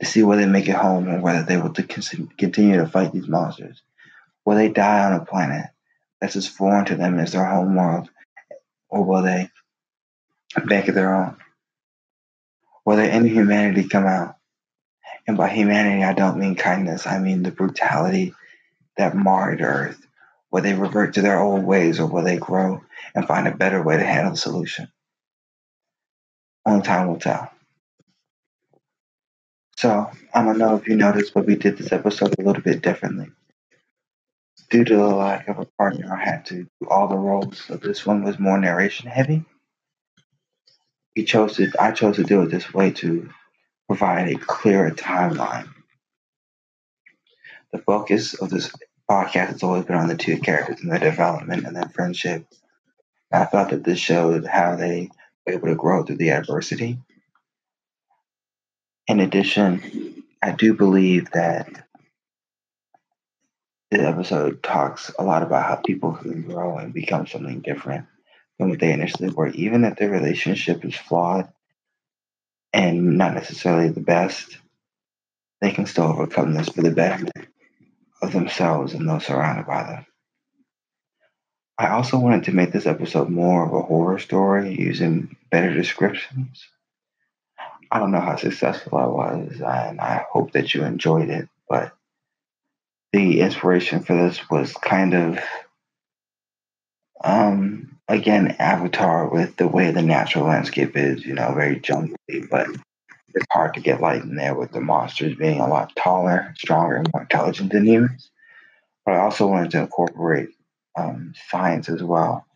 to 0.00 0.06
see 0.06 0.22
whether 0.22 0.42
they 0.42 0.48
make 0.48 0.68
it 0.68 0.76
home 0.76 1.08
or 1.08 1.20
whether 1.20 1.42
they 1.42 1.56
will 1.56 1.72
continue 1.72 2.76
to 2.76 2.86
fight 2.86 3.12
these 3.12 3.28
monsters. 3.28 3.82
Will 4.44 4.56
they 4.56 4.68
die 4.68 5.04
on 5.04 5.20
a 5.20 5.24
planet 5.24 5.66
that's 6.20 6.36
as 6.36 6.46
foreign 6.46 6.84
to 6.86 6.96
them 6.96 7.18
as 7.18 7.32
their 7.32 7.44
home 7.44 7.76
world, 7.76 8.08
or 8.88 9.04
will 9.04 9.22
they 9.22 9.50
make 10.64 10.88
it 10.88 10.92
their 10.92 11.14
own? 11.14 11.36
Will 12.84 12.96
their 12.96 13.10
inhumanity 13.10 13.88
come 13.88 14.06
out? 14.06 14.36
And 15.26 15.36
by 15.36 15.48
humanity, 15.50 16.02
I 16.04 16.14
don't 16.14 16.38
mean 16.38 16.56
kindness, 16.56 17.06
I 17.06 17.18
mean 17.18 17.42
the 17.42 17.50
brutality 17.50 18.34
that 18.96 19.14
marred 19.14 19.60
Earth. 19.60 20.04
Will 20.50 20.62
they 20.62 20.74
revert 20.74 21.14
to 21.14 21.22
their 21.22 21.40
old 21.40 21.64
ways, 21.64 22.00
or 22.00 22.06
will 22.06 22.24
they 22.24 22.38
grow 22.38 22.82
and 23.14 23.26
find 23.26 23.46
a 23.46 23.54
better 23.54 23.82
way 23.82 23.98
to 23.98 24.04
handle 24.04 24.32
the 24.32 24.38
solution? 24.38 24.88
Only 26.64 26.82
time 26.82 27.08
will 27.08 27.18
tell. 27.18 27.50
So, 29.76 30.10
I 30.34 30.42
don't 30.42 30.58
know 30.58 30.74
if 30.76 30.88
you 30.88 30.96
noticed, 30.96 31.34
but 31.34 31.46
we 31.46 31.54
did 31.54 31.76
this 31.76 31.92
episode 31.92 32.34
a 32.38 32.42
little 32.42 32.62
bit 32.62 32.82
differently 32.82 33.30
due 34.70 34.84
to 34.84 34.96
the 34.96 35.06
lack 35.06 35.48
of 35.48 35.58
a 35.58 35.66
partner, 35.78 36.12
I 36.12 36.22
had 36.22 36.46
to 36.46 36.64
do 36.64 36.88
all 36.88 37.08
the 37.08 37.16
roles. 37.16 37.64
So 37.66 37.76
this 37.76 38.04
one 38.04 38.22
was 38.22 38.38
more 38.38 38.58
narration 38.58 39.08
heavy. 39.08 39.44
We 41.16 41.24
chose 41.24 41.56
to, 41.56 41.70
I 41.80 41.92
chose 41.92 42.16
to 42.16 42.24
do 42.24 42.42
it 42.42 42.50
this 42.50 42.72
way 42.72 42.92
to 42.92 43.30
provide 43.88 44.28
a 44.28 44.38
clearer 44.38 44.90
timeline. 44.90 45.68
The 47.72 47.78
focus 47.78 48.34
of 48.34 48.50
this 48.50 48.72
podcast 49.10 49.48
has 49.48 49.62
always 49.62 49.84
been 49.84 49.96
on 49.96 50.08
the 50.08 50.16
two 50.16 50.38
characters 50.38 50.80
and 50.80 50.92
their 50.92 50.98
development 50.98 51.66
and 51.66 51.74
their 51.74 51.88
friendship. 51.94 52.46
I 53.32 53.46
felt 53.46 53.70
that 53.70 53.84
this 53.84 53.98
showed 53.98 54.46
how 54.46 54.76
they 54.76 55.10
were 55.46 55.54
able 55.54 55.68
to 55.68 55.74
grow 55.74 56.02
through 56.02 56.16
the 56.16 56.30
adversity. 56.30 56.98
In 59.06 59.20
addition, 59.20 60.24
I 60.42 60.52
do 60.52 60.74
believe 60.74 61.30
that 61.32 61.87
this 63.90 64.02
episode 64.02 64.62
talks 64.62 65.10
a 65.18 65.24
lot 65.24 65.42
about 65.42 65.64
how 65.64 65.76
people 65.76 66.12
can 66.12 66.42
grow 66.42 66.76
and 66.78 66.92
become 66.92 67.26
something 67.26 67.60
different 67.60 68.06
than 68.58 68.70
what 68.70 68.80
they 68.80 68.92
initially 68.92 69.30
were, 69.30 69.48
even 69.48 69.84
if 69.84 69.96
their 69.96 70.10
relationship 70.10 70.84
is 70.84 70.94
flawed 70.94 71.48
and 72.72 73.16
not 73.16 73.34
necessarily 73.34 73.88
the 73.88 74.00
best, 74.00 74.58
they 75.60 75.70
can 75.70 75.86
still 75.86 76.04
overcome 76.04 76.52
this 76.52 76.68
for 76.68 76.82
the 76.82 76.90
betterment 76.90 77.48
of 78.20 78.32
themselves 78.32 78.92
and 78.92 79.08
those 79.08 79.26
surrounded 79.26 79.66
by 79.66 79.82
them. 79.84 80.06
I 81.78 81.88
also 81.90 82.18
wanted 82.18 82.44
to 82.44 82.52
make 82.52 82.72
this 82.72 82.86
episode 82.86 83.30
more 83.30 83.64
of 83.64 83.72
a 83.72 83.82
horror 83.82 84.18
story 84.18 84.74
using 84.74 85.36
better 85.50 85.72
descriptions. 85.72 86.66
I 87.90 88.00
don't 88.00 88.10
know 88.10 88.20
how 88.20 88.36
successful 88.36 88.98
I 88.98 89.06
was, 89.06 89.60
and 89.60 90.00
I 90.00 90.26
hope 90.30 90.52
that 90.52 90.74
you 90.74 90.84
enjoyed 90.84 91.30
it, 91.30 91.48
but 91.68 91.92
the 93.12 93.40
inspiration 93.40 94.00
for 94.02 94.14
this 94.14 94.50
was 94.50 94.72
kind 94.74 95.14
of 95.14 95.38
um 97.24 97.98
again 98.06 98.54
avatar 98.58 99.28
with 99.28 99.56
the 99.56 99.66
way 99.66 99.90
the 99.90 100.02
natural 100.02 100.44
landscape 100.46 100.96
is 100.96 101.24
you 101.24 101.34
know 101.34 101.52
very 101.54 101.80
jungly 101.80 102.16
but 102.50 102.68
it's 103.34 103.46
hard 103.52 103.74
to 103.74 103.80
get 103.80 104.00
light 104.00 104.22
in 104.22 104.36
there 104.36 104.54
with 104.54 104.72
the 104.72 104.80
monsters 104.80 105.36
being 105.36 105.60
a 105.60 105.68
lot 105.68 105.94
taller 105.96 106.54
stronger 106.58 106.96
and 106.96 107.08
more 107.12 107.22
intelligent 107.22 107.72
than 107.72 107.86
humans. 107.86 108.30
But 109.04 109.14
i 109.14 109.18
also 109.18 109.46
wanted 109.46 109.70
to 109.72 109.80
incorporate 109.80 110.50
um, 110.96 111.32
science 111.48 111.88
as 111.88 112.02
well. 112.02 112.46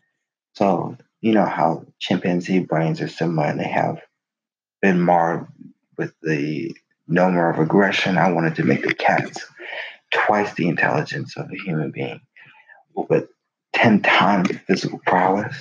So 0.55 0.97
you 1.21 1.33
know 1.33 1.45
how 1.45 1.85
chimpanzee 1.99 2.59
brains 2.59 3.01
are 3.01 3.07
similar 3.07 3.47
and 3.47 3.59
they 3.59 3.67
have 3.67 4.01
been 4.81 4.99
marred 4.99 5.47
with 5.97 6.13
the 6.21 6.75
number 7.07 7.49
of 7.49 7.59
aggression 7.59 8.17
i 8.17 8.31
wanted 8.31 8.55
to 8.55 8.63
make 8.63 8.81
the 8.83 8.93
cats 8.93 9.45
twice 10.13 10.53
the 10.53 10.67
intelligence 10.67 11.35
of 11.37 11.51
a 11.51 11.55
human 11.55 11.91
being, 11.91 12.21
but 13.09 13.27
10 13.73 14.01
times 14.01 14.49
the 14.49 14.59
physical 14.59 14.99
prowess. 15.05 15.55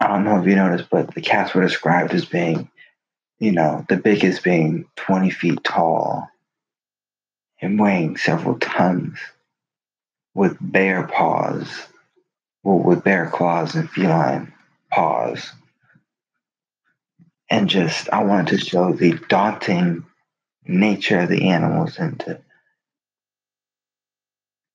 I 0.00 0.06
don't 0.06 0.24
know 0.24 0.40
if 0.40 0.46
you 0.46 0.56
noticed, 0.56 0.88
but 0.90 1.14
the 1.14 1.20
cats 1.20 1.52
were 1.52 1.62
described 1.62 2.14
as 2.14 2.24
being, 2.24 2.70
you 3.38 3.52
know, 3.52 3.84
the 3.88 3.96
biggest 3.96 4.42
being 4.42 4.86
20 4.96 5.30
feet 5.30 5.62
tall 5.64 6.28
and 7.60 7.78
weighing 7.78 8.16
several 8.16 8.58
tons 8.58 9.18
with 10.34 10.56
bare 10.60 11.06
paws, 11.06 11.68
well, 12.62 12.78
with 12.78 13.04
bare 13.04 13.28
claws 13.28 13.74
and 13.74 13.90
feline 13.90 14.52
paws. 14.90 15.52
And 17.50 17.68
just, 17.68 18.08
I 18.10 18.22
wanted 18.22 18.58
to 18.58 18.64
show 18.64 18.92
the 18.92 19.18
daunting 19.28 20.06
nature 20.64 21.20
of 21.20 21.28
the 21.28 21.48
animals 21.48 21.98
and 21.98 22.18
to 22.20 22.40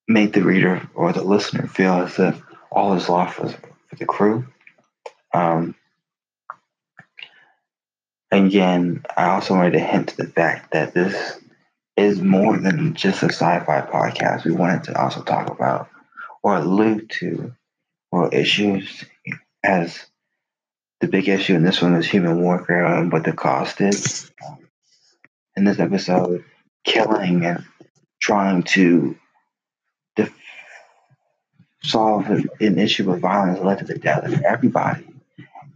make 0.08 0.34
the 0.34 0.43
reader 0.43 0.88
or 0.93 1.13
the 1.13 1.24
listener 1.24 1.67
feel 1.67 1.93
as 1.93 2.19
if 2.19 2.41
all 2.71 2.93
is 2.93 3.10
lost 3.10 3.36
for, 3.36 3.50
for 3.50 3.95
the 3.98 4.06
crew. 4.06 4.45
Um, 5.34 5.76
again, 8.32 9.04
I 9.15 9.30
also 9.30 9.56
wanted 9.56 9.74
to 9.74 9.80
hint 9.80 10.10
to 10.10 10.17
the 10.17 10.28
fact 10.28 10.71
that 10.74 10.93
this 10.93 11.39
is 11.98 12.21
more 12.21 12.58
than 12.58 12.93
just 12.93 13.24
a 13.24 13.28
sci-fi 13.28 13.82
podcast. 13.82 14.45
We 14.45 14.52
wanted 14.52 14.84
to 14.86 15.02
also 15.02 15.21
talk 15.24 15.50
about 15.50 15.89
or 16.43 16.58
allude 16.58 17.10
to 17.10 17.54
world 18.12 18.34
issues 18.34 19.04
as 19.63 20.06
the 21.02 21.08
big 21.08 21.28
issue 21.28 21.56
in 21.56 21.63
this 21.63 21.82
one 21.82 21.95
is 21.95 22.06
human 22.06 22.41
warfare 22.41 22.86
and 22.86 23.12
what 23.12 23.24
the 23.24 23.34
cost 23.34 23.82
is. 23.82 24.32
In 25.55 25.63
this 25.63 25.79
episode, 25.79 26.43
killing 26.83 27.45
and 27.45 27.63
trying 28.21 28.63
to 28.63 29.17
def- 30.15 30.35
solve 31.83 32.29
an 32.29 32.79
issue 32.79 33.09
of 33.11 33.19
violence 33.19 33.59
led 33.59 33.79
to 33.79 33.85
the 33.85 33.97
death 33.97 34.25
of 34.25 34.41
everybody. 34.41 35.07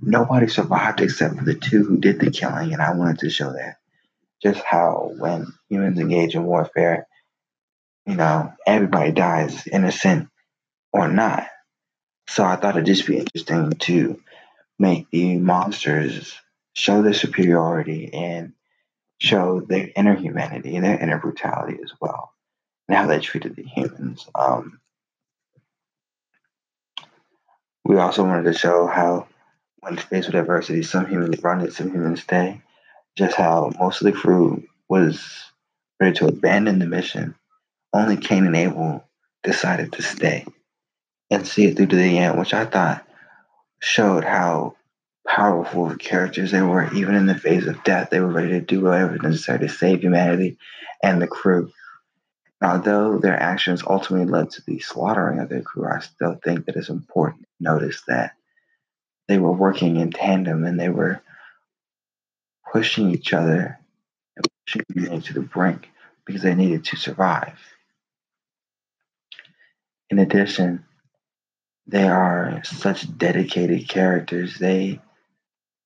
Nobody 0.01 0.47
survived 0.47 1.01
except 1.01 1.37
for 1.37 1.45
the 1.45 1.55
two 1.55 1.83
who 1.83 1.97
did 1.97 2.19
the 2.19 2.31
killing, 2.31 2.73
and 2.73 2.81
I 2.81 2.93
wanted 2.93 3.19
to 3.19 3.29
show 3.29 3.51
that 3.53 3.77
just 4.41 4.61
how 4.63 5.13
when 5.17 5.47
humans 5.69 5.99
engage 5.99 6.35
in 6.35 6.43
warfare, 6.43 7.07
you 8.05 8.15
know, 8.15 8.53
everybody 8.65 9.11
dies, 9.11 9.67
innocent 9.67 10.29
or 10.93 11.07
not. 11.07 11.47
So 12.27 12.43
I 12.43 12.55
thought 12.55 12.75
it'd 12.75 12.85
just 12.85 13.07
be 13.07 13.17
interesting 13.17 13.71
to 13.71 14.21
make 14.77 15.09
the 15.11 15.37
monsters 15.37 16.35
show 16.73 17.01
their 17.01 17.13
superiority 17.13 18.13
and 18.13 18.53
show 19.19 19.59
their 19.61 19.89
inner 19.95 20.15
humanity 20.15 20.75
and 20.75 20.85
their 20.85 20.99
inner 20.99 21.19
brutality 21.19 21.77
as 21.83 21.91
well, 22.01 22.33
and 22.87 22.97
how 22.97 23.05
they 23.05 23.19
treated 23.19 23.55
the 23.55 23.63
humans. 23.63 24.27
Um, 24.33 24.79
we 27.83 27.97
also 27.97 28.23
wanted 28.23 28.43
to 28.51 28.57
show 28.57 28.87
how, 28.87 29.27
when 29.79 29.97
faced 29.97 30.27
with 30.27 30.35
adversity, 30.35 30.83
some 30.83 31.05
humans 31.07 31.43
run 31.43 31.61
it, 31.61 31.73
some 31.73 31.91
humans 31.91 32.21
stay, 32.21 32.61
just 33.17 33.35
how 33.35 33.71
most 33.79 34.01
of 34.01 34.05
the 34.05 34.17
crew 34.17 34.63
was 34.87 35.43
ready 35.99 36.15
to 36.17 36.27
abandon 36.27 36.79
the 36.79 36.85
mission. 36.85 37.35
Only 37.93 38.17
Cain 38.17 38.45
and 38.45 38.55
Abel 38.55 39.03
decided 39.43 39.93
to 39.93 40.01
stay 40.01 40.45
and 41.31 41.45
see 41.45 41.65
it 41.65 41.75
through 41.75 41.87
to 41.87 41.95
the 41.95 42.19
end, 42.19 42.39
which 42.39 42.53
I 42.53 42.65
thought 42.65 43.05
showed 43.81 44.23
how 44.23 44.75
powerful 45.29 45.95
characters 45.95 46.51
they 46.51 46.61
were. 46.61 46.91
Even 46.93 47.13
in 47.13 47.27
the 47.27 47.35
face 47.35 47.67
of 47.67 47.83
death, 47.83 48.09
they 48.09 48.19
were 48.19 48.31
ready 48.31 48.49
to 48.49 48.61
do 48.61 48.81
whatever 48.81 49.11
was 49.11 49.21
necessary 49.21 49.59
to 49.59 49.69
save 49.69 50.01
humanity 50.01 50.57
and 51.03 51.21
the 51.21 51.27
crew. 51.27 51.71
Although 52.61 53.19
their 53.19 53.39
actions 53.39 53.83
ultimately 53.87 54.25
led 54.25 54.49
to 54.51 54.61
the 54.65 54.79
slaughtering 54.79 55.39
of 55.39 55.47
their 55.47 55.61
crew, 55.61 55.87
I 55.87 55.99
still 55.99 56.39
think 56.43 56.65
that 56.65 56.75
it's 56.75 56.89
important 56.89 57.43
to 57.43 57.63
notice 57.63 58.01
that 58.07 58.33
they 59.27 59.37
were 59.37 59.51
working 59.51 59.97
in 59.97 60.11
tandem 60.11 60.65
and 60.65 60.79
they 60.79 60.89
were 60.89 61.21
pushing 62.73 63.11
each 63.11 63.31
other 63.31 63.79
and 64.35 64.45
pushing 64.65 64.81
humanity 64.93 65.27
to 65.27 65.33
the 65.35 65.41
brink 65.41 65.89
because 66.25 66.41
they 66.41 66.55
needed 66.55 66.85
to 66.85 66.97
survive. 66.97 67.57
In 70.09 70.17
addition, 70.17 70.85
they 71.85 72.07
are 72.07 72.61
such 72.63 73.15
dedicated 73.17 73.87
characters. 73.87 74.57
They 74.57 74.99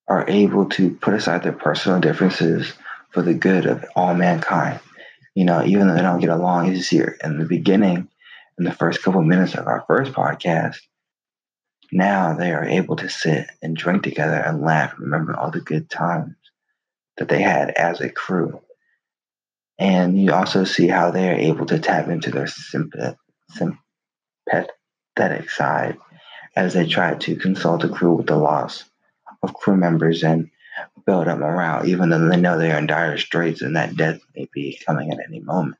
are 0.08 0.28
able 0.28 0.68
to 0.70 0.96
put 0.96 1.13
aside 1.13 1.44
their 1.44 1.54
personal 1.54 2.00
differences 2.00 2.74
for 3.12 3.22
the 3.22 3.34
good 3.34 3.66
of 3.66 3.86
all 3.96 4.13
mankind. 4.13 4.80
You 5.36 5.46
know, 5.46 5.63
even 5.63 5.88
though 5.88 5.96
they 5.96 6.02
don't 6.02 6.20
get 6.20 6.30
along, 6.30 6.68
you 6.68 6.82
see 6.82 7.02
in 7.24 7.39
the 7.39 7.46
beginning, 7.46 8.10
in 8.58 8.66
the 8.66 8.72
first 8.72 9.02
couple 9.02 9.22
of 9.22 9.28
minutes 9.28 9.56
of 9.56 9.68
our 9.68 9.84
first 9.88 10.13
podcast, 10.13 10.78
now 11.92 12.34
they 12.34 12.52
are 12.52 12.66
able 12.66 12.96
to 12.98 13.10
sit 13.10 13.48
and 13.62 13.76
drink 13.76 14.04
together 14.04 14.36
and 14.36 14.62
laugh, 14.62 14.94
remember 14.98 15.36
all 15.36 15.52
the 15.52 15.62
good 15.62 15.89
times 15.89 16.36
that 17.18 17.30
they 17.30 17.42
had 17.42 17.70
as 17.70 18.02
a 18.02 18.10
crew. 18.10 18.62
And 19.80 20.20
you 20.20 20.34
also 20.34 20.63
see 20.63 20.88
how 20.88 21.12
they 21.12 21.30
are 21.30 21.36
able 21.36 21.66
to 21.68 21.80
tap 21.80 22.08
into 22.08 22.32
their 22.32 22.48
sympathetic 22.48 23.18
side 25.50 25.98
as 26.56 26.74
they 26.74 26.88
try 26.88 27.16
to 27.16 27.36
consult 27.36 27.82
the 27.82 27.89
crew 27.89 28.13
with 28.13 28.28
the 28.28 28.36
loss 28.36 28.84
of 29.43 29.53
crew 29.53 29.75
members 29.75 30.23
and 30.23 30.49
build 31.06 31.27
up 31.27 31.38
morale, 31.38 31.86
even 31.86 32.10
though 32.10 32.27
they 32.27 32.38
know 32.38 32.58
they're 32.58 32.77
in 32.77 32.88
dire 32.88 33.17
straits 33.17 33.62
and 33.62 33.75
that 33.75 33.95
death 33.95 34.21
may 34.36 34.47
be 34.53 34.79
coming 34.86 35.12
at 35.12 35.19
any 35.27 35.39
moment. 35.39 35.77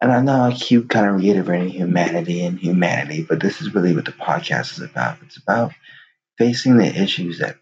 And 0.00 0.10
I 0.12 0.22
know 0.22 0.40
I 0.40 0.52
keep 0.54 0.88
kind 0.88 1.06
of 1.06 1.16
reiterating 1.16 1.68
humanity 1.68 2.44
and 2.44 2.58
humanity, 2.58 3.22
but 3.28 3.40
this 3.40 3.60
is 3.60 3.74
really 3.74 3.94
what 3.94 4.06
the 4.06 4.12
podcast 4.12 4.72
is 4.72 4.80
about. 4.80 5.18
It's 5.22 5.36
about 5.36 5.72
facing 6.38 6.78
the 6.78 6.86
issues 6.86 7.40
that 7.40 7.56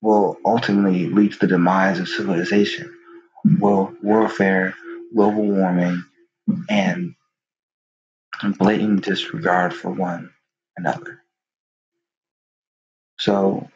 will 0.00 0.36
ultimately 0.44 1.06
lead 1.06 1.32
to 1.32 1.38
the 1.40 1.46
demise 1.48 1.98
of 1.98 2.08
civilization. 2.08 2.94
Will 3.58 3.92
warfare, 4.02 4.74
global 5.12 5.42
warming, 5.42 6.04
and 6.68 7.16
blatant 8.58 9.04
disregard 9.04 9.74
for 9.74 9.90
one 9.90 10.30
another. 10.76 11.21
So 13.22 13.68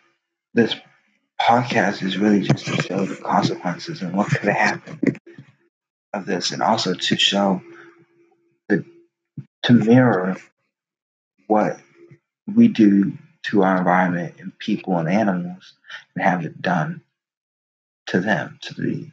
this 0.54 0.74
podcast 1.40 2.02
is 2.02 2.18
really 2.18 2.40
just 2.40 2.66
to 2.66 2.82
show 2.82 3.06
the 3.06 3.14
consequences 3.14 4.02
and 4.02 4.12
what 4.12 4.26
could 4.26 4.48
have 4.48 4.56
happened 4.56 5.20
of 6.12 6.26
this, 6.26 6.50
and 6.50 6.60
also 6.60 6.94
to 6.94 7.16
show 7.16 7.62
the 8.68 8.84
to 9.62 9.72
mirror 9.72 10.36
what 11.46 11.78
we 12.52 12.66
do 12.66 13.16
to 13.44 13.62
our 13.62 13.78
environment 13.78 14.34
and 14.40 14.58
people 14.58 14.98
and 14.98 15.08
animals 15.08 15.74
and 16.16 16.24
have 16.24 16.44
it 16.44 16.60
done 16.60 17.00
to 18.08 18.18
them, 18.18 18.58
to 18.62 18.74
the 18.74 19.12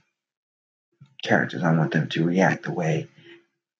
characters. 1.21 1.61
I 1.61 1.77
want 1.77 1.91
them 1.91 2.09
to 2.09 2.25
react 2.25 2.63
the 2.63 2.73
way 2.73 3.07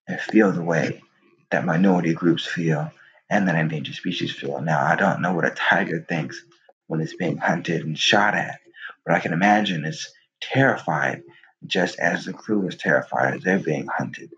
and 0.08 0.22
feel 0.22 0.52
the 0.52 0.62
way 0.62 1.02
that 1.50 1.66
minority 1.66 2.14
groups 2.14 2.46
feel 2.46 2.92
and 3.34 3.48
that 3.48 3.56
endangered 3.56 3.96
species 3.96 4.32
feel. 4.32 4.62
Now, 4.62 4.86
I 4.86 4.96
don't 4.96 5.20
know 5.22 5.34
what 5.34 5.46
a 5.46 5.50
tiger 5.50 6.06
thinks 6.08 6.40
when 6.86 7.02
it's 7.02 7.16
being 7.16 7.38
hunted 7.38 7.84
and 7.84 7.98
shot 7.98 8.36
at, 8.36 8.60
but 9.04 9.16
I 9.16 9.20
can 9.20 9.34
imagine 9.34 9.86
it's 9.86 10.14
terrified 10.40 11.24
just 11.66 11.98
as 11.98 12.26
the 12.26 12.34
crew 12.34 12.68
is 12.68 12.76
terrified 12.76 13.34
as 13.34 13.44
they're 13.44 13.58
being 13.58 13.88
hunted 13.88 14.30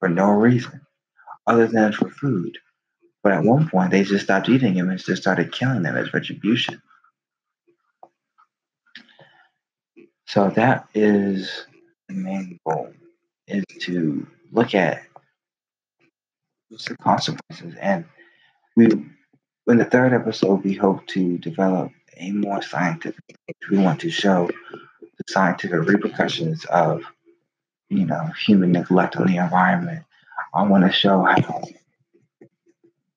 for 0.00 0.08
no 0.08 0.30
reason 0.30 0.80
other 1.46 1.66
than 1.66 1.92
for 1.92 2.08
food. 2.08 2.56
But 3.22 3.32
at 3.32 3.44
one 3.44 3.68
point, 3.68 3.90
they 3.90 4.02
just 4.02 4.24
stopped 4.24 4.48
eating 4.48 4.74
him 4.74 4.88
and 4.88 4.98
just 4.98 5.20
started 5.20 5.52
killing 5.52 5.82
them 5.82 5.98
as 5.98 6.14
retribution. 6.14 6.80
So 10.26 10.48
that 10.50 10.88
is 10.94 11.66
the 12.08 12.14
main 12.14 12.58
goal, 12.66 12.94
is 13.46 13.64
to 13.80 14.26
look 14.52 14.74
at 14.74 15.02
the 16.70 16.96
consequences. 16.96 17.74
And 17.80 18.06
we, 18.78 18.86
in 19.66 19.78
the 19.78 19.84
third 19.84 20.12
episode, 20.12 20.62
we 20.62 20.72
hope 20.72 21.04
to 21.08 21.36
develop 21.38 21.90
a 22.16 22.30
more 22.30 22.62
scientific. 22.62 23.36
We 23.72 23.78
want 23.78 24.00
to 24.02 24.10
show 24.10 24.48
the 25.00 25.24
scientific 25.28 25.80
repercussions 25.80 26.64
of, 26.66 27.02
you 27.88 28.06
know, 28.06 28.30
human 28.46 28.70
neglect 28.70 29.16
on 29.16 29.26
the 29.26 29.38
environment. 29.38 30.04
I 30.54 30.62
want 30.62 30.84
to 30.84 30.92
show 30.92 31.24
how 31.24 31.64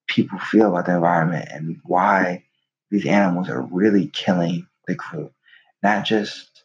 people 0.07 0.39
feel 0.39 0.69
about 0.69 0.87
the 0.87 0.95
environment 0.95 1.47
and 1.51 1.79
why 1.85 2.43
these 2.89 3.05
animals 3.05 3.47
are 3.47 3.61
really 3.61 4.07
killing 4.07 4.65
the 4.87 4.95
crew. 4.95 5.29
Not 5.83 6.05
just, 6.05 6.63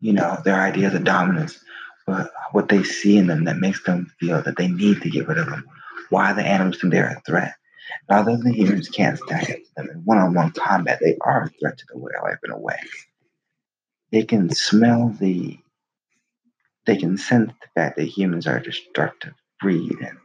you 0.00 0.14
know, 0.14 0.36
their 0.44 0.60
ideas 0.60 0.94
of 0.94 1.04
dominance, 1.04 1.62
but 2.08 2.32
what 2.50 2.68
they 2.68 2.82
see 2.82 3.18
in 3.18 3.28
them 3.28 3.44
that 3.44 3.58
makes 3.58 3.84
them 3.84 4.12
feel 4.18 4.42
that 4.42 4.56
they 4.56 4.66
need 4.66 5.00
to 5.02 5.10
get 5.10 5.28
rid 5.28 5.38
of 5.38 5.46
them. 5.46 5.64
Why 6.10 6.32
the 6.32 6.42
animals 6.42 6.80
think 6.80 6.92
they're 6.92 7.06
a 7.06 7.22
threat. 7.24 7.54
Although 8.08 8.38
the 8.38 8.52
humans 8.52 8.88
can't 8.88 9.18
stack 9.18 9.50
up 9.50 9.56
to 9.56 9.74
them 9.76 9.90
in 9.90 10.04
one-on-one 10.04 10.52
combat, 10.52 11.00
they 11.00 11.16
are 11.20 11.44
a 11.44 11.48
threat 11.48 11.78
to 11.78 11.84
the 11.88 11.98
wildlife 11.98 12.38
in 12.44 12.50
a 12.50 12.58
way. 12.58 12.78
They 14.10 14.24
can 14.24 14.50
smell 14.50 15.14
the 15.18 15.58
they 16.84 16.96
can 16.96 17.16
sense 17.16 17.52
the 17.60 17.68
fact 17.80 17.96
that 17.96 18.04
humans 18.04 18.46
are 18.46 18.56
a 18.56 18.62
destructive 18.62 19.34
breed 19.60 19.96
and 20.00 20.18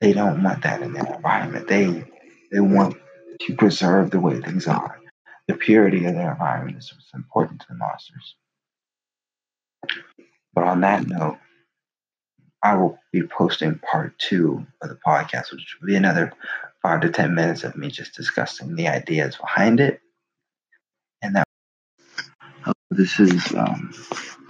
they 0.00 0.12
don't 0.12 0.42
want 0.42 0.62
that 0.62 0.82
in 0.82 0.92
their 0.92 1.14
environment. 1.14 1.68
They 1.68 2.04
they 2.52 2.60
want 2.60 2.96
to 3.40 3.56
preserve 3.56 4.10
the 4.10 4.20
way 4.20 4.40
things 4.40 4.66
are. 4.66 5.00
The 5.48 5.54
purity 5.54 6.04
of 6.06 6.14
their 6.14 6.32
environment 6.32 6.78
is 6.78 6.92
important 7.14 7.60
to 7.60 7.66
the 7.70 7.76
monsters. 7.76 8.36
But 10.54 10.64
on 10.64 10.80
that 10.82 11.06
note, 11.06 11.38
I 12.62 12.76
will 12.76 12.98
be 13.12 13.22
posting 13.22 13.78
part 13.78 14.18
two 14.18 14.66
of 14.82 14.88
the 14.88 14.98
podcast, 15.06 15.52
which 15.52 15.76
will 15.80 15.86
be 15.86 15.96
another 15.96 16.32
five 16.82 17.00
to 17.02 17.10
10 17.10 17.34
minutes 17.34 17.64
of 17.64 17.76
me 17.76 17.90
just 17.90 18.14
discussing 18.14 18.74
the 18.74 18.88
ideas 18.88 19.36
behind 19.36 19.80
it. 19.80 20.00
And 21.22 21.36
that 21.36 21.46
this 22.90 23.20
is 23.20 23.52
um, 23.54 23.92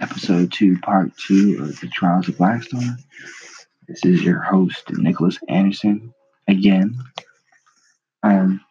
episode 0.01 0.51
two, 0.51 0.77
part 0.79 1.11
two 1.17 1.57
of 1.61 1.79
the 1.79 1.87
Trials 1.87 2.27
of 2.29 2.37
Black 2.37 2.63
Star. 2.63 2.97
This 3.87 4.03
is 4.05 4.21
your 4.21 4.41
host, 4.41 4.89
Nicholas 4.91 5.39
Anderson, 5.47 6.13
again. 6.47 6.97
Um, 8.23 8.61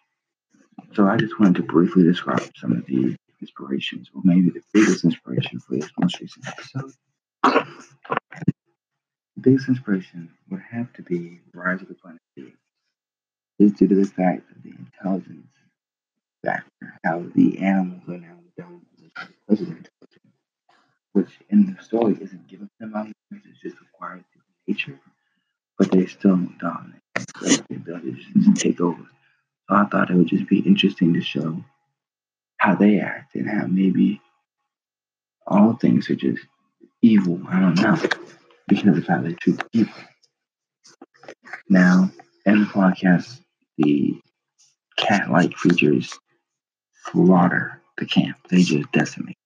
so 0.94 1.06
I 1.06 1.16
just 1.16 1.38
wanted 1.38 1.56
to 1.56 1.62
briefly 1.62 2.04
describe 2.04 2.50
some 2.56 2.72
of 2.72 2.86
the 2.86 3.16
inspirations, 3.40 4.10
or 4.14 4.22
maybe 4.24 4.50
the 4.50 4.62
biggest 4.72 5.04
inspiration 5.04 5.60
for 5.60 5.76
this 5.76 5.90
most 5.98 6.20
recent 6.20 6.46
episode. 6.48 6.92
The 9.36 9.42
biggest 9.42 9.68
inspiration 9.68 10.30
would 10.50 10.62
have 10.70 10.92
to 10.94 11.02
be 11.02 11.40
Rise 11.52 11.82
of 11.82 11.88
the 11.88 11.94
Planet 11.94 12.20
Apes. 12.38 12.56
Is 13.58 13.72
due 13.72 13.88
to 13.88 13.94
the 13.94 14.06
fact 14.06 14.50
of 14.50 14.62
the 14.62 14.70
intelligence 14.70 15.48
factor, 16.44 16.98
how 17.04 17.24
the 17.34 17.58
animals 17.58 18.02
are 18.08 18.18
now 18.18 18.32
of 18.32 18.54
their 18.56 18.66
intelligence, 19.48 19.88
which 21.12 21.30
in 21.48 21.74
the 21.74 21.82
story 21.82 22.16
isn't 22.20 22.48
given 22.48 22.66
to 22.66 22.72
them, 22.80 22.94
on 22.94 23.12
it's 23.30 23.60
just 23.62 23.76
acquired 23.80 24.24
through 24.32 24.42
nature, 24.66 24.98
but 25.78 25.90
they 25.90 26.06
still 26.06 26.36
dominate. 26.58 27.00
The 27.40 27.64
ability 27.76 28.12
to 28.12 28.40
just 28.40 28.56
take 28.60 28.80
over. 28.80 29.02
So 29.68 29.74
I 29.74 29.84
thought 29.86 30.10
it 30.10 30.16
would 30.16 30.28
just 30.28 30.48
be 30.48 30.60
interesting 30.60 31.14
to 31.14 31.22
show 31.22 31.64
how 32.58 32.74
they 32.74 33.00
act 33.00 33.34
and 33.34 33.48
how 33.48 33.66
maybe 33.66 34.20
all 35.46 35.74
things 35.74 36.10
are 36.10 36.14
just 36.14 36.44
evil. 37.02 37.40
I 37.48 37.60
don't 37.60 37.74
know. 37.76 38.25
Because 38.68 38.98
of 38.98 39.06
how 39.06 39.20
they 39.22 39.34
treat 39.34 39.58
the 39.58 39.64
people. 39.72 39.94
Now, 41.68 42.10
in 42.44 42.60
the 42.60 42.66
podcast, 42.66 43.40
the 43.78 44.20
cat 44.96 45.30
like 45.30 45.52
creatures 45.52 46.12
slaughter 47.10 47.80
the 47.98 48.06
camp. 48.06 48.36
They 48.48 48.62
just 48.62 48.90
decimate. 48.92 49.36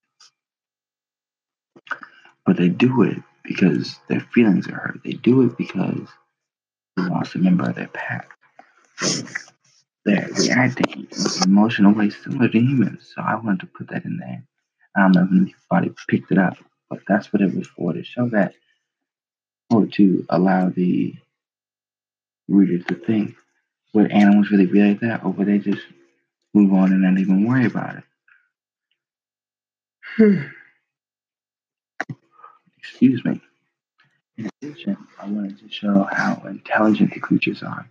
But 2.47 2.57
they 2.57 2.69
do 2.69 3.03
it 3.03 3.19
because 3.45 3.99
their 4.09 4.21
feelings 4.21 4.69
are 4.69 4.75
hurt. 4.75 5.01
They 5.05 5.13
do 5.13 5.43
it 5.43 5.57
because 5.57 6.09
they 6.97 7.03
lost 7.03 7.35
a 7.35 7.39
member 7.39 7.69
of 7.69 7.77
their 7.77 7.89
pack. 7.89 8.31
They're 10.05 10.29
reacting 10.39 11.07
in 11.11 11.43
emotional 11.45 11.93
ways 11.93 12.17
similar 12.23 12.49
to 12.49 12.59
humans. 12.59 13.13
So 13.15 13.23
I 13.23 13.35
wanted 13.35 13.61
to 13.61 13.67
put 13.67 13.89
that 13.89 14.05
in 14.05 14.17
there. 14.19 14.45
I 14.97 15.03
don't 15.03 15.13
know 15.13 15.23
if 15.23 15.53
anybody 15.71 15.95
picked 16.09 16.33
it 16.33 16.39
up, 16.39 16.57
but 16.89 17.01
that's 17.07 17.33
what 17.33 17.43
it 17.43 17.55
was 17.55 17.69
for 17.69 17.93
to 17.93 18.03
show 18.03 18.29
that, 18.31 18.55
or 19.71 19.87
to 19.87 20.25
allow 20.29 20.69
the 20.69 21.15
reader 22.49 22.83
to 22.85 22.95
think 22.95 23.35
would 23.93 24.11
animals 24.11 24.51
really 24.51 24.67
be 24.67 24.83
like 24.83 25.01
that, 25.01 25.25
or 25.25 25.31
would 25.33 25.47
they 25.49 25.59
just 25.59 25.83
move 26.55 26.73
on 26.73 26.93
and 26.93 27.03
not 27.03 27.19
even 27.19 27.47
worry 27.47 27.67
about 27.67 27.97
it? 27.97 28.05
Excuse 32.79 33.25
me. 33.25 33.41
In 34.37 34.51
addition, 34.63 34.97
I 35.21 35.27
wanted 35.27 35.59
to 35.59 35.69
show 35.71 36.09
how 36.11 36.43
intelligent 36.47 37.13
the 37.15 37.21
creatures 37.21 37.63
are, 37.63 37.87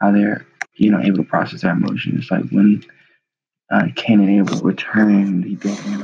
how 0.00 0.10
they're 0.12 0.46
you 0.74 0.90
know 0.90 1.00
able 1.00 1.18
to 1.18 1.22
process 1.24 1.62
their 1.62 1.72
emotions. 1.72 2.30
Like 2.30 2.48
when 2.50 2.84
uh, 3.70 3.88
Cain 3.94 4.20
and 4.20 4.30
Abel 4.30 4.60
return 4.60 5.42
the 5.42 5.54
dead 5.56 5.78
animal, 5.86 6.01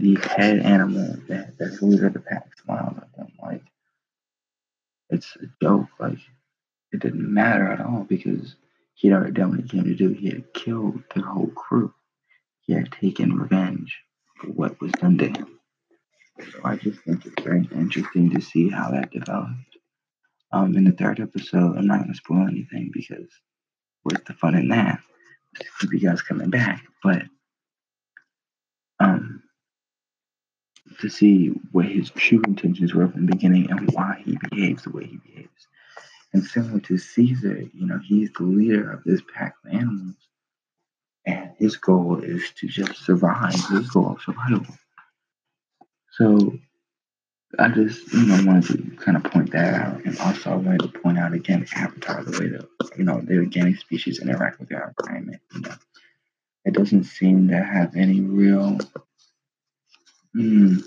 the 0.00 0.16
head 0.28 0.60
animal 0.60 1.16
that 1.28 1.58
that's 1.58 1.82
leader 1.82 2.06
of 2.06 2.14
the 2.14 2.20
pack 2.20 2.48
smiled 2.58 2.96
at 2.98 3.16
them 3.16 3.32
like 3.42 3.62
it's 5.10 5.36
a 5.36 5.46
joke. 5.62 5.88
Like 5.98 6.18
it 6.92 7.00
didn't 7.00 7.32
matter 7.32 7.70
at 7.70 7.80
all 7.80 8.04
because 8.08 8.54
he'd 8.94 9.12
already 9.12 9.32
done 9.32 9.50
what 9.50 9.60
he 9.60 9.68
came 9.68 9.84
to 9.84 9.94
do. 9.94 10.10
He 10.10 10.30
had 10.30 10.52
killed 10.54 11.02
their 11.14 11.24
whole 11.24 11.48
crew. 11.48 11.92
He 12.62 12.72
had 12.72 12.92
taken 12.92 13.36
revenge 13.36 13.96
for 14.36 14.48
what 14.48 14.80
was 14.80 14.92
done 14.92 15.18
to 15.18 15.26
him. 15.26 15.58
So 16.52 16.60
I 16.64 16.76
just 16.76 17.00
think 17.00 17.26
it's 17.26 17.42
very 17.42 17.68
interesting 17.74 18.30
to 18.30 18.40
see 18.40 18.70
how 18.70 18.90
that 18.92 19.10
developed. 19.10 19.76
Um, 20.52 20.76
in 20.76 20.84
the 20.84 20.92
third 20.92 21.20
episode, 21.20 21.76
I'm 21.76 21.86
not 21.86 21.98
going 21.98 22.10
to 22.10 22.16
spoil 22.16 22.46
anything 22.48 22.90
because 22.92 23.28
what's 24.02 24.24
the 24.26 24.34
fun 24.34 24.56
in 24.56 24.68
that? 24.68 25.00
Keep 25.80 25.92
you 25.92 26.00
guys 26.00 26.22
coming 26.22 26.50
back. 26.50 26.84
But 27.04 27.22
um, 28.98 29.39
to 31.00 31.08
see 31.08 31.48
what 31.72 31.86
his 31.86 32.10
true 32.10 32.42
intentions 32.46 32.94
were 32.94 33.08
from 33.08 33.26
the 33.26 33.32
beginning 33.32 33.70
and 33.70 33.90
why 33.92 34.22
he 34.24 34.38
behaves 34.50 34.84
the 34.84 34.90
way 34.90 35.06
he 35.06 35.16
behaves. 35.16 35.66
And 36.32 36.44
similar 36.44 36.80
to 36.80 36.98
Caesar, 36.98 37.62
you 37.74 37.86
know, 37.86 37.98
he's 38.04 38.30
the 38.32 38.44
leader 38.44 38.92
of 38.92 39.02
this 39.04 39.20
pack 39.34 39.54
of 39.64 39.72
animals. 39.72 40.14
And 41.26 41.50
his 41.58 41.76
goal 41.76 42.20
is 42.22 42.50
to 42.56 42.68
just 42.68 43.04
survive, 43.04 43.54
his 43.70 43.90
goal 43.90 44.12
of 44.12 44.22
survival. 44.22 44.66
So 46.12 46.54
I 47.58 47.68
just, 47.68 48.12
you 48.12 48.26
know, 48.26 48.40
wanted 48.46 48.66
to 48.68 48.96
kind 48.96 49.16
of 49.16 49.24
point 49.24 49.50
that 49.52 49.74
out. 49.74 50.04
And 50.04 50.18
also 50.20 50.52
I 50.52 50.56
wanted 50.56 50.92
to 50.92 51.00
point 51.00 51.18
out 51.18 51.32
again 51.32 51.66
Avatar, 51.74 52.22
the 52.22 52.38
way 52.38 52.48
that, 52.48 52.66
you 52.96 53.04
know, 53.04 53.20
the 53.20 53.38
organic 53.38 53.78
species 53.78 54.20
interact 54.20 54.60
with 54.60 54.68
their 54.68 54.94
environment. 54.98 55.42
You 55.54 55.62
know, 55.62 55.74
it 56.64 56.74
doesn't 56.74 57.04
seem 57.04 57.48
to 57.48 57.62
have 57.62 57.96
any 57.96 58.20
real 58.20 58.78
mm, 60.36 60.82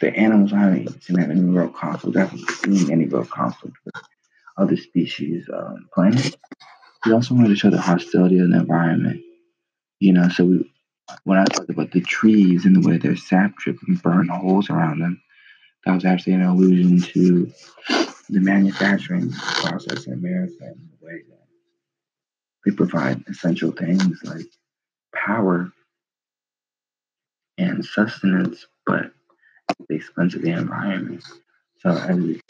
the 0.00 0.14
animals 0.14 0.50
seem 0.50 1.16
to 1.16 1.20
have 1.20 1.30
any 1.30 1.40
real 1.40 1.68
conflict. 1.68 2.16
I 2.16 2.20
haven't 2.20 2.50
seen 2.50 2.90
any 2.90 3.06
real 3.06 3.24
conflict 3.24 3.76
with 3.84 3.94
other 4.56 4.76
species 4.76 5.48
on 5.48 5.58
um, 5.58 5.88
planet. 5.94 6.36
We 7.04 7.12
also 7.12 7.34
wanted 7.34 7.48
to 7.48 7.56
show 7.56 7.70
the 7.70 7.80
hostility 7.80 8.38
of 8.38 8.50
the 8.50 8.58
environment. 8.58 9.22
You 10.00 10.12
know, 10.12 10.28
so 10.28 10.44
we 10.44 10.72
when 11.24 11.38
I 11.38 11.44
talked 11.44 11.70
about 11.70 11.92
the 11.92 12.00
trees 12.00 12.64
and 12.64 12.76
the 12.76 12.86
way 12.86 12.98
their 12.98 13.16
sap 13.16 13.56
drip 13.56 13.78
and 13.86 14.02
burn 14.02 14.28
holes 14.28 14.70
around 14.70 15.00
them, 15.00 15.22
that 15.84 15.94
was 15.94 16.04
actually 16.04 16.34
an 16.34 16.42
allusion 16.42 17.00
to 17.00 17.52
the 18.28 18.40
manufacturing 18.40 19.30
process 19.30 20.06
in 20.06 20.14
America 20.14 20.54
and 20.60 20.76
the 20.76 21.06
way 21.06 21.22
that 21.28 21.46
they 22.64 22.72
provide 22.72 23.22
essential 23.28 23.70
things 23.70 24.20
like 24.24 24.46
power 25.14 25.70
and 27.56 27.84
sustenance, 27.84 28.66
but 28.86 29.10
at 29.68 29.76
the 29.88 30.38
the 30.40 30.50
environment. 30.50 31.24
So 31.80 31.90
as 31.90 32.16
we 32.16 32.40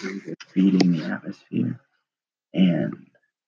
feeding 0.52 0.92
the 0.92 1.04
atmosphere 1.04 1.80
and 2.54 3.06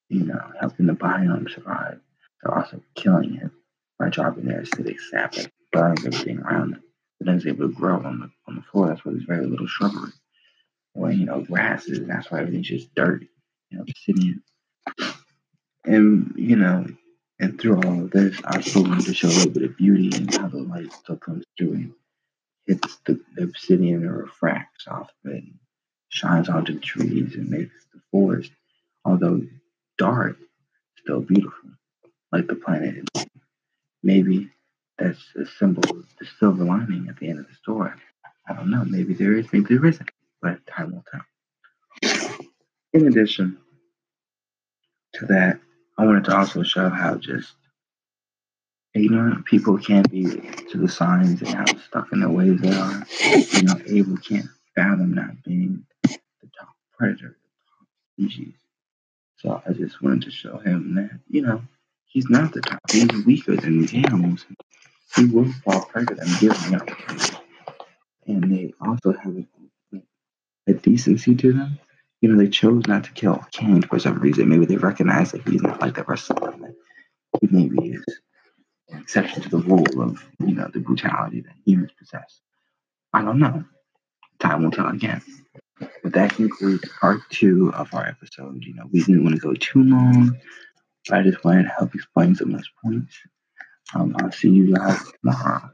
you 0.09 0.25
know 0.25 0.53
helping 0.61 0.87
the 0.87 0.95
biome 0.95 1.51
survive, 1.51 2.01
they're 2.43 2.59
also 2.59 2.81
killing 2.95 3.37
it 3.37 3.51
by 3.99 4.09
dropping 4.09 4.47
their 4.47 4.63
acidic 4.63 4.99
sap 5.01 5.33
that 5.35 5.51
burns 5.73 6.05
everything 6.05 6.41
around 6.41 6.73
them. 6.73 6.83
But 7.19 7.27
then 7.27 7.37
it's 7.37 7.47
able 7.47 7.69
to 7.69 7.75
grow 7.75 7.97
on 7.97 8.21
the 8.21 8.31
on 8.47 8.57
the 8.57 8.63
floor. 8.63 8.89
That's 8.89 9.05
why 9.05 9.13
there's 9.13 9.25
very 9.25 9.47
little 9.47 9.67
shrubbery. 9.67 10.13
Or 10.95 11.13
you 11.13 11.27
know, 11.27 11.41
grasses, 11.43 12.01
that's 12.07 12.31
why 12.31 12.41
everything's 12.41 12.69
just 12.69 12.95
dirt, 12.95 13.23
you 13.71 13.79
know, 13.79 13.85
obsidian. 13.85 14.43
And 15.85 16.33
you 16.37 16.57
know, 16.57 16.87
and 17.41 17.61
through 17.61 17.77
all 17.83 18.05
of 18.05 18.11
this, 18.11 18.41
I 18.45 18.61
still 18.61 18.83
wanted 18.83 19.07
to 19.07 19.15
show 19.15 19.29
a 19.29 19.31
little 19.31 19.53
bit 19.53 19.63
of 19.63 19.77
beauty 19.77 20.11
and 20.15 20.35
how 20.35 20.49
the 20.49 20.59
light 20.59 20.93
still 20.93 21.17
comes 21.17 21.45
through 21.57 21.73
and 21.75 21.93
hits 22.69 22.99
the, 23.07 23.21
obsidian 23.39 24.05
and 24.05 24.17
refracts 24.17 24.87
off 24.87 25.11
of 25.25 25.33
it 25.33 25.45
shines 26.11 26.49
onto 26.49 26.75
the 26.75 26.81
trees 26.81 27.35
and 27.35 27.49
makes 27.49 27.87
the 27.93 28.01
forest, 28.11 28.51
although 29.05 29.41
dark, 29.97 30.37
still 30.97 31.21
beautiful, 31.21 31.71
like 32.33 32.47
the 32.47 32.55
planet. 32.55 33.09
Maybe 34.03 34.51
that's 34.99 35.21
a 35.37 35.47
symbol 35.47 35.83
of 35.91 36.07
the 36.19 36.27
silver 36.39 36.65
lining 36.65 37.09
at 37.09 37.19
the 37.19 37.29
end 37.29 37.41
of 37.41 37.49
the 37.49 37.55
story. 37.55 37.93
I 38.49 38.55
don't 38.55 38.71
know. 38.71 38.85
Maybe 38.85 39.15
there 39.15 39.35
is, 39.35 39.47
maybe 39.53 39.75
there 39.75 39.87
isn't, 39.87 40.11
but 40.41 40.67
time 40.67 40.93
will 40.93 41.05
tell. 41.11 41.25
In 42.93 43.07
addition 43.07 43.59
to 45.15 45.27
that, 45.27 45.61
I 45.99 46.07
wanted 46.07 46.25
to 46.25 46.37
also 46.37 46.63
show 46.63 46.89
how 46.89 47.17
just 47.17 47.53
ignorant 48.95 49.45
people 49.45 49.79
can't 49.79 50.11
be 50.11 50.25
to 50.25 50.79
the 50.79 50.89
signs 50.89 51.41
and 51.43 51.49
how 51.49 51.67
stuck 51.77 52.13
in 52.13 52.21
their 52.21 52.31
ways 52.31 52.61
they 52.61 52.73
are. 52.73 53.07
You 53.53 53.63
know, 53.63 53.81
Abel 53.87 54.17
can't 54.19 54.47
fathom 54.75 55.15
not 55.15 55.43
being 55.45 55.85
the 56.03 56.51
top 56.59 56.75
predator, 56.97 57.37
the 57.39 57.71
top 57.71 57.87
species. 58.15 58.55
So 59.37 59.63
I 59.67 59.73
just 59.73 60.03
wanted 60.03 60.23
to 60.23 60.31
show 60.31 60.59
him 60.59 60.95
that, 60.97 61.21
you 61.29 61.43
know, 61.43 61.63
he's 62.07 62.29
not 62.29 62.53
the 62.53 62.61
top. 62.61 62.81
He's 62.91 63.25
weaker 63.25 63.57
than 63.57 63.87
the 63.87 64.05
animals. 64.05 64.47
He 65.15 65.27
will 65.27 65.53
fall 65.65 65.85
prey 65.85 66.05
to 66.05 66.15
them 66.15 66.27
the 66.27 66.81
opportunity. 66.81 67.37
And 68.27 68.53
they 68.53 68.75
also 68.81 69.13
have 69.13 69.37
a, 69.95 70.01
a 70.67 70.75
decency 70.75 71.35
to 71.35 71.53
them. 71.53 71.79
You 72.21 72.31
know, 72.31 72.39
they 72.39 72.51
chose 72.51 72.87
not 72.87 73.05
to 73.05 73.13
kill 73.13 73.45
Cain 73.53 73.83
for 73.83 73.99
some 73.99 74.19
reason. 74.19 74.49
Maybe 74.49 74.67
they 74.67 74.77
recognize 74.77 75.33
that 75.33 75.47
he's 75.49 75.63
not 75.63 75.81
like 75.81 75.95
the 75.95 76.03
rest 76.03 76.31
of 76.31 76.41
them. 76.41 76.75
He 77.41 77.49
maybe 77.51 77.91
is 77.91 78.05
exception 78.91 79.43
to 79.43 79.49
the 79.49 79.59
rule 79.59 80.03
of, 80.03 80.25
you 80.41 80.55
know, 80.55 80.69
the 80.73 80.81
brutality 80.81 81.41
that 81.41 81.55
humans 81.65 81.91
possess. 81.99 82.41
I 83.13 83.23
don't 83.23 83.39
know. 83.39 83.65
Time 84.39 84.63
will 84.63 84.71
tell 84.71 84.89
again. 84.89 85.23
But 86.03 86.13
that 86.13 86.35
concludes 86.35 86.89
part 87.01 87.21
two 87.31 87.73
of 87.75 87.93
our 87.95 88.07
episode. 88.07 88.65
You 88.65 88.75
know, 88.75 88.89
we 88.93 89.01
didn't 89.01 89.25
want 89.25 89.37
to 89.37 89.41
go 89.41 89.55
too 89.55 89.83
long. 89.83 90.37
but 91.09 91.19
I 91.19 91.23
just 91.23 91.45
wanted 91.45 91.65
to 91.65 91.69
help 91.71 91.95
explain 91.95 92.35
some 92.35 92.51
of 92.51 92.57
those 92.57 92.71
points. 92.85 93.17
Um, 93.95 94.17
I'll 94.21 94.33
see 94.33 94.51
you 94.51 94.75
guys 94.75 95.01
tomorrow. 95.21 95.71